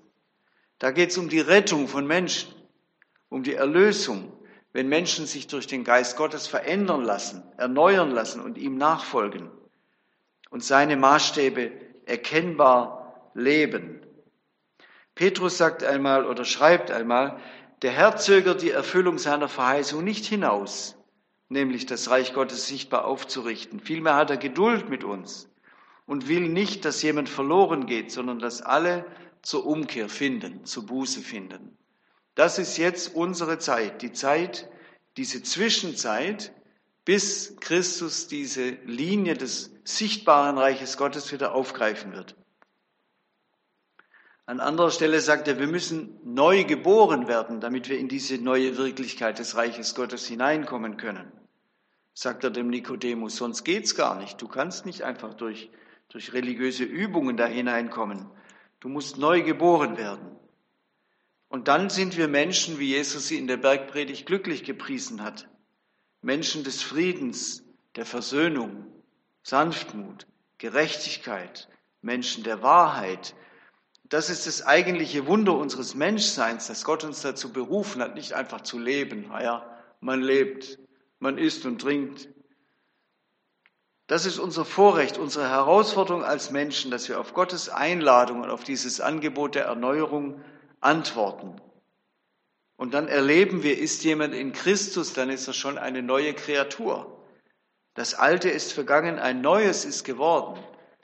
Da 0.79 0.91
geht 0.91 1.11
es 1.11 1.19
um 1.19 1.31
die 1.31 1.41
Rettung 1.41 1.89
von 1.89 2.07
Menschen, 2.07 2.55
um 3.31 3.43
die 3.43 3.55
Erlösung, 3.55 4.31
wenn 4.73 4.89
Menschen 4.89 5.27
sich 5.27 5.47
durch 5.47 5.67
den 5.67 5.85
Geist 5.85 6.17
Gottes 6.17 6.47
verändern 6.47 7.03
lassen, 7.03 7.43
erneuern 7.57 8.11
lassen 8.11 8.41
und 8.41 8.57
ihm 8.57 8.77
nachfolgen 8.77 9.51
und 10.51 10.65
seine 10.65 10.97
Maßstäbe 10.97 11.73
erkennbar 12.07 13.31
leben. 13.35 14.01
Petrus 15.15 15.59
sagt 15.59 15.83
einmal 15.83 16.25
oder 16.25 16.45
schreibt 16.45 16.91
einmal, 16.91 17.39
der 17.83 17.93
Herr 17.93 18.17
zögert 18.17 18.63
die 18.63 18.71
Erfüllung 18.71 19.19
seiner 19.19 19.49
Verheißung 19.49 20.05
nicht 20.05 20.27
hinaus, 20.27 20.97
nämlich 21.49 21.87
das 21.87 22.11
Reich 22.11 22.35
Gottes 22.35 22.67
sichtbar 22.67 23.05
aufzurichten. 23.05 23.81
Vielmehr 23.81 24.17
hat 24.17 24.31
er 24.31 24.37
Geduld 24.37 24.89
mit 24.89 25.03
uns 25.03 25.49
und 26.07 26.29
will 26.29 26.49
nicht, 26.49 26.85
dass 26.85 27.03
jemand 27.03 27.29
verloren 27.29 27.87
geht, 27.87 28.13
sondern 28.13 28.39
dass 28.39 28.63
alle 28.63 29.05
zur 29.43 29.67
Umkehr 29.67 30.09
finden, 30.09 30.65
zur 30.65 30.87
Buße 30.87 31.21
finden. 31.21 31.77
Das 32.35 32.59
ist 32.59 32.77
jetzt 32.77 33.15
unsere 33.15 33.59
Zeit, 33.59 34.03
die 34.03 34.13
Zeit, 34.13 34.69
diese 35.17 35.43
Zwischenzeit, 35.43 36.53
bis 37.05 37.57
Christus 37.61 38.29
diese 38.29 38.71
Linie 38.85 39.35
des 39.35 39.73
sichtbaren 39.85 40.59
Reiches 40.59 40.97
Gottes 40.97 41.33
wieder 41.33 41.55
aufgreifen 41.55 42.13
wird. 42.13 42.37
An 44.47 44.61
anderer 44.61 44.91
Stelle 44.91 45.21
sagt 45.21 45.47
er, 45.47 45.61
wir 45.61 45.69
müssen 45.69 46.19
neu 46.25 46.65
geboren 46.65 47.29
werden, 47.29 47.61
damit 47.61 47.89
wir 47.89 47.99
in 47.99 48.09
diese 48.09 48.37
neue 48.39 48.77
Wirklichkeit 48.77 49.39
des 49.39 49.55
Reiches 49.55 49.95
Gottes 49.95 50.27
hineinkommen 50.27 50.97
können. 50.97 51.31
Sagt 52.15 52.43
er 52.43 52.51
dem 52.51 52.69
Nikodemus, 52.69 53.37
sonst 53.37 53.65
geht's 53.65 53.95
gar 53.95 54.17
nicht. 54.17 54.43
Du 54.43 54.49
kannst 54.49 54.87
nicht 54.87 55.03
einfach 55.03 55.35
durch, 55.35 55.71
durch 56.09 56.33
religiöse 56.33 56.83
Übungen 56.83 57.37
da 57.37 57.47
hineinkommen. 57.47 58.27
Du 58.81 58.89
musst 58.89 59.19
neu 59.19 59.43
geboren 59.43 59.97
werden. 59.97 60.37
Und 61.51 61.67
dann 61.67 61.91
sind 61.91 62.17
wir 62.17 62.29
Menschen, 62.29 62.79
wie 62.79 62.91
Jesus 62.91 63.27
sie 63.27 63.37
in 63.37 63.49
der 63.49 63.57
Bergpredigt 63.57 64.25
glücklich 64.25 64.63
gepriesen 64.63 65.23
hat. 65.23 65.49
Menschen 66.23 66.63
des 66.63 66.81
Friedens, 66.81 67.65
der 67.97 68.07
Versöhnung, 68.07 68.87
Sanftmut, 69.43 70.29
Gerechtigkeit, 70.59 71.69
Menschen 72.03 72.45
der 72.45 72.63
Wahrheit. 72.63 73.35
Das 74.05 74.31
ist 74.31 74.47
das 74.47 74.65
eigentliche 74.65 75.27
Wunder 75.27 75.55
unseres 75.55 75.97
Menschseins, 75.97 76.69
dass 76.69 76.85
Gott 76.85 77.03
uns 77.03 77.21
dazu 77.23 77.53
berufen 77.53 78.01
hat, 78.01 78.15
nicht 78.15 78.33
einfach 78.35 78.61
zu 78.61 78.79
leben. 78.79 79.27
Naja, 79.29 79.69
man 80.01 80.23
lebt, 80.23 80.79
man 81.19 81.37
isst 81.37 81.67
und 81.67 81.81
trinkt. 81.81 82.29
Das 84.07 84.25
ist 84.25 84.39
unser 84.39 84.65
Vorrecht, 84.65 85.19
unsere 85.19 85.49
Herausforderung 85.49 86.23
als 86.23 86.53
Menschen, 86.53 86.93
dass 86.93 87.09
wir 87.09 87.19
auf 87.19 87.35
Gottes 87.35 87.69
Einladung 87.69 88.43
und 88.43 88.51
auf 88.51 88.63
dieses 88.63 89.01
Angebot 89.01 89.57
der 89.57 89.65
Erneuerung 89.65 90.41
antworten. 90.81 91.61
Und 92.77 92.95
dann 92.95 93.09
erleben 93.09 93.63
wir, 93.63 93.79
ist 93.79 94.05
jemand 94.05 94.35
in 94.35 94.53
Christus, 94.53 95.13
dann 95.13 95.29
ist 95.29 95.47
er 95.47 95.53
schon 95.53 95.77
eine 95.77 96.03
neue 96.03 96.33
Kreatur. 96.33 97.23
Das 97.95 98.15
Alte 98.15 98.49
ist 98.49 98.73
vergangen, 98.73 99.19
ein 99.19 99.43
Neues 99.43 99.85
ist 99.85 100.05
geworden, 100.05 100.59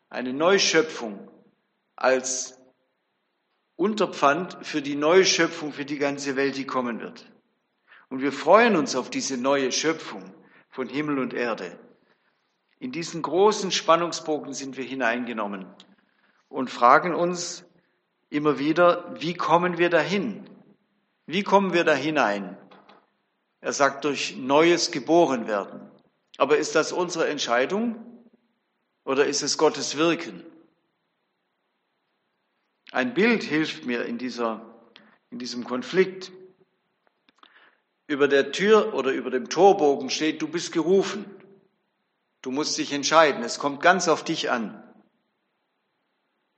eine 0.08 0.32
Neuschöpfung 0.32 1.30
als 1.94 2.58
Unterpfand 3.76 4.56
für 4.62 4.80
die 4.80 4.96
Neuschöpfung 4.96 5.72
für 5.72 5.84
die 5.84 5.98
ganze 5.98 6.34
Welt, 6.36 6.56
die 6.56 6.64
kommen 6.64 7.00
wird. 7.00 7.30
Und 8.08 8.22
wir 8.22 8.32
freuen 8.32 8.76
uns 8.76 8.96
auf 8.96 9.10
diese 9.10 9.36
neue 9.36 9.70
Schöpfung 9.70 10.32
von 10.70 10.88
Himmel 10.88 11.18
und 11.18 11.34
Erde. 11.34 11.78
In 12.78 12.92
diesen 12.92 13.20
großen 13.20 13.70
Spannungsbogen 13.70 14.54
sind 14.54 14.78
wir 14.78 14.84
hineingenommen 14.84 15.66
und 16.48 16.70
fragen 16.70 17.14
uns, 17.14 17.65
immer 18.30 18.58
wieder, 18.58 19.14
wie 19.20 19.34
kommen 19.34 19.78
wir 19.78 19.90
dahin? 19.90 20.48
Wie 21.26 21.42
kommen 21.42 21.72
wir 21.72 21.84
da 21.84 21.94
hinein? 21.94 22.56
Er 23.60 23.72
sagt 23.72 24.04
durch 24.04 24.36
neues 24.36 24.90
geboren 24.90 25.46
werden. 25.46 25.90
Aber 26.38 26.58
ist 26.58 26.74
das 26.74 26.92
unsere 26.92 27.28
Entscheidung 27.28 27.96
oder 29.04 29.26
ist 29.26 29.42
es 29.42 29.58
Gottes 29.58 29.96
Wirken? 29.96 30.44
Ein 32.92 33.14
Bild 33.14 33.42
hilft 33.42 33.84
mir 33.84 34.04
in, 34.04 34.18
dieser, 34.18 34.60
in 35.30 35.38
diesem 35.38 35.64
Konflikt. 35.64 36.30
Über 38.06 38.28
der 38.28 38.52
Tür 38.52 38.94
oder 38.94 39.10
über 39.10 39.30
dem 39.30 39.48
Torbogen 39.48 40.10
steht, 40.10 40.40
du 40.40 40.48
bist 40.48 40.72
gerufen. 40.72 41.24
Du 42.42 42.52
musst 42.52 42.78
dich 42.78 42.92
entscheiden. 42.92 43.42
Es 43.42 43.58
kommt 43.58 43.82
ganz 43.82 44.06
auf 44.06 44.22
dich 44.22 44.50
an. 44.50 44.85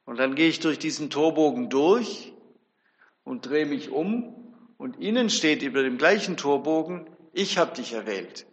Und 0.09 0.17
dann 0.17 0.35
gehe 0.35 0.49
ich 0.49 0.59
durch 0.59 0.79
diesen 0.79 1.11
Torbogen 1.11 1.69
durch 1.69 2.33
und 3.25 3.45
drehe 3.45 3.67
mich 3.67 3.91
um 3.91 4.55
und 4.79 4.99
innen 4.99 5.29
steht 5.29 5.61
über 5.61 5.83
dem 5.83 5.99
gleichen 5.99 6.39
Torbogen, 6.39 7.11
ich 7.35 7.59
habe 7.59 7.75
dich 7.75 7.93
erwählt. 7.93 8.47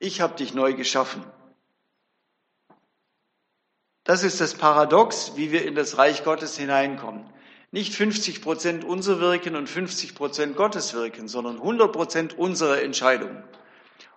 Ich 0.00 0.20
habe 0.20 0.36
dich 0.36 0.52
neu 0.52 0.74
geschaffen. 0.74 1.24
Das 4.04 4.22
ist 4.22 4.42
das 4.42 4.52
Paradox, 4.52 5.32
wie 5.34 5.50
wir 5.50 5.64
in 5.64 5.74
das 5.74 5.96
Reich 5.96 6.24
Gottes 6.24 6.58
hineinkommen. 6.58 7.24
Nicht 7.70 7.94
50 7.94 8.42
Prozent 8.42 8.84
unser 8.84 9.18
Wirken 9.18 9.56
und 9.56 9.66
50 9.66 10.14
Prozent 10.14 10.56
Gottes 10.58 10.92
Wirken, 10.92 11.26
sondern 11.26 11.56
100 11.56 11.90
Prozent 11.90 12.38
unsere 12.38 12.82
Entscheidung 12.82 13.42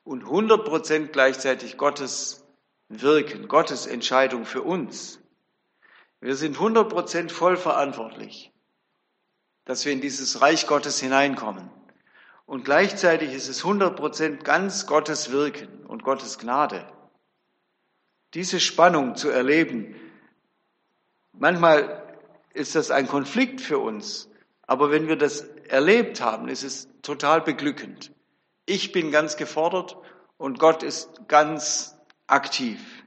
und 0.03 0.23
100 0.23 0.65
Prozent 0.65 1.13
gleichzeitig 1.13 1.77
Gottes 1.77 2.45
Wirken, 2.89 3.47
Gottes 3.47 3.87
Entscheidung 3.87 4.43
für 4.43 4.63
uns. 4.63 5.22
Wir 6.23 6.37
sind 6.37 6.55
100% 6.55 7.29
voll 7.29 7.57
verantwortlich, 7.57 8.53
dass 9.65 9.83
wir 9.83 9.91
in 9.91 9.99
dieses 9.99 10.39
Reich 10.39 10.67
Gottes 10.67 10.97
hineinkommen. 11.01 11.69
Und 12.45 12.63
gleichzeitig 12.63 13.33
ist 13.33 13.49
es 13.49 13.65
100% 13.65 14.37
ganz 14.37 14.87
Gottes 14.87 15.33
Wirken 15.33 15.85
und 15.85 16.05
Gottes 16.05 16.39
Gnade. 16.39 16.87
Diese 18.35 18.61
Spannung 18.61 19.17
zu 19.17 19.31
erleben, 19.31 19.95
manchmal 21.33 22.17
ist 22.53 22.75
das 22.75 22.89
ein 22.89 23.09
Konflikt 23.09 23.59
für 23.59 23.79
uns, 23.79 24.29
aber 24.61 24.91
wenn 24.91 25.09
wir 25.09 25.17
das 25.17 25.41
erlebt 25.67 26.21
haben, 26.21 26.47
ist 26.47 26.63
es 26.63 26.87
total 27.01 27.41
beglückend. 27.41 28.13
Ich 28.65 28.93
bin 28.93 29.11
ganz 29.11 29.35
gefordert 29.35 29.97
und 30.37 30.57
Gott 30.57 30.83
ist 30.83 31.27
ganz 31.27 31.97
aktiv 32.27 33.02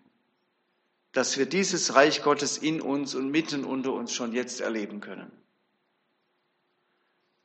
dass 1.16 1.38
wir 1.38 1.46
dieses 1.46 1.94
Reich 1.94 2.22
Gottes 2.22 2.58
in 2.58 2.82
uns 2.82 3.14
und 3.14 3.30
mitten 3.30 3.64
unter 3.64 3.94
uns 3.94 4.12
schon 4.12 4.34
jetzt 4.34 4.60
erleben 4.60 5.00
können. 5.00 5.32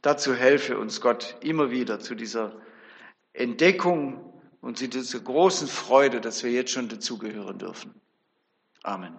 Dazu 0.02 0.36
helfe 0.36 0.78
uns 0.78 1.00
Gott 1.00 1.38
immer 1.40 1.72
wieder 1.72 2.02
zu 2.02 2.14
dieser 2.14 2.60
Entdeckung 3.32 4.42
und 4.60 4.78
zu 4.78 4.90
dieser 4.90 5.22
großen 5.22 5.70
Freude, 5.70 6.20
dass 6.20 6.44
wir 6.44 6.52
jetzt 6.52 6.72
schon 6.72 6.90
dazugehören 6.90 7.60
dürfen. 7.60 7.94
Amen. 8.84 9.16